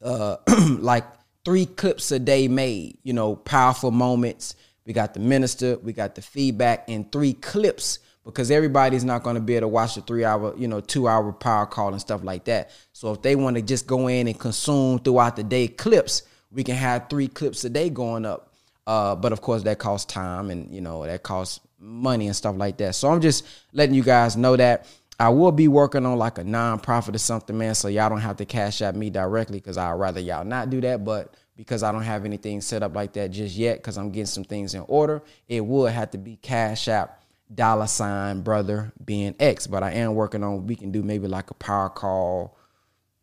[0.01, 0.37] uh,
[0.79, 1.05] like
[1.45, 4.55] three clips a day made, you know, powerful moments.
[4.85, 9.35] We got the minister, we got the feedback, and three clips because everybody's not going
[9.35, 12.01] to be able to watch the three hour, you know, two hour power call and
[12.01, 12.71] stuff like that.
[12.93, 16.63] So if they want to just go in and consume throughout the day clips, we
[16.63, 18.53] can have three clips a day going up.
[18.85, 22.55] Uh, but of course, that costs time and, you know, that costs money and stuff
[22.57, 22.95] like that.
[22.95, 24.87] So I'm just letting you guys know that.
[25.21, 27.75] I will be working on like a nonprofit or something, man.
[27.75, 30.81] So y'all don't have to cash at me directly because I'd rather y'all not do
[30.81, 31.05] that.
[31.05, 34.25] But because I don't have anything set up like that just yet, because I'm getting
[34.25, 37.23] some things in order, it would have to be cash app
[37.53, 39.67] dollar sign brother Ben X.
[39.67, 42.57] But I am working on we can do maybe like a power call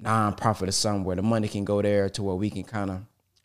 [0.01, 3.01] nonprofit or something where the money can go there to where we can kind of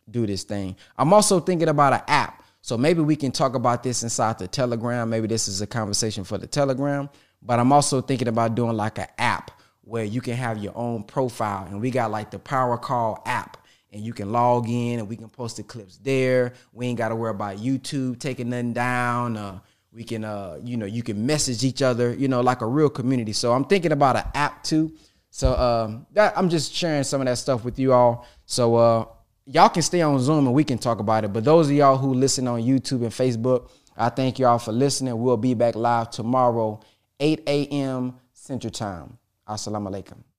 [0.08, 0.76] do this thing.
[0.96, 2.44] I'm also thinking about an app.
[2.62, 5.10] So maybe we can talk about this inside the Telegram.
[5.10, 7.10] Maybe this is a conversation for the Telegram.
[7.44, 9.50] But I'm also thinking about doing like an app
[9.82, 11.66] where you can have your own profile.
[11.66, 13.58] And we got like the Power Call app.
[13.92, 16.54] And you can log in and we can post the clips there.
[16.72, 19.36] We ain't got to worry about YouTube taking nothing down.
[19.36, 19.60] Uh,
[19.92, 22.90] we can, uh, you know, you can message each other, you know, like a real
[22.90, 23.32] community.
[23.32, 24.92] So I'm thinking about an app too.
[25.30, 28.26] So um, that I'm just sharing some of that stuff with you all.
[28.46, 29.04] So uh,
[29.46, 31.32] y'all can stay on Zoom and we can talk about it.
[31.32, 35.16] But those of y'all who listen on YouTube and Facebook, I thank y'all for listening.
[35.20, 36.80] We'll be back live tomorrow
[37.20, 38.14] 8 a.m.
[38.32, 39.18] Central Time.
[39.46, 40.33] Assalamu alaikum.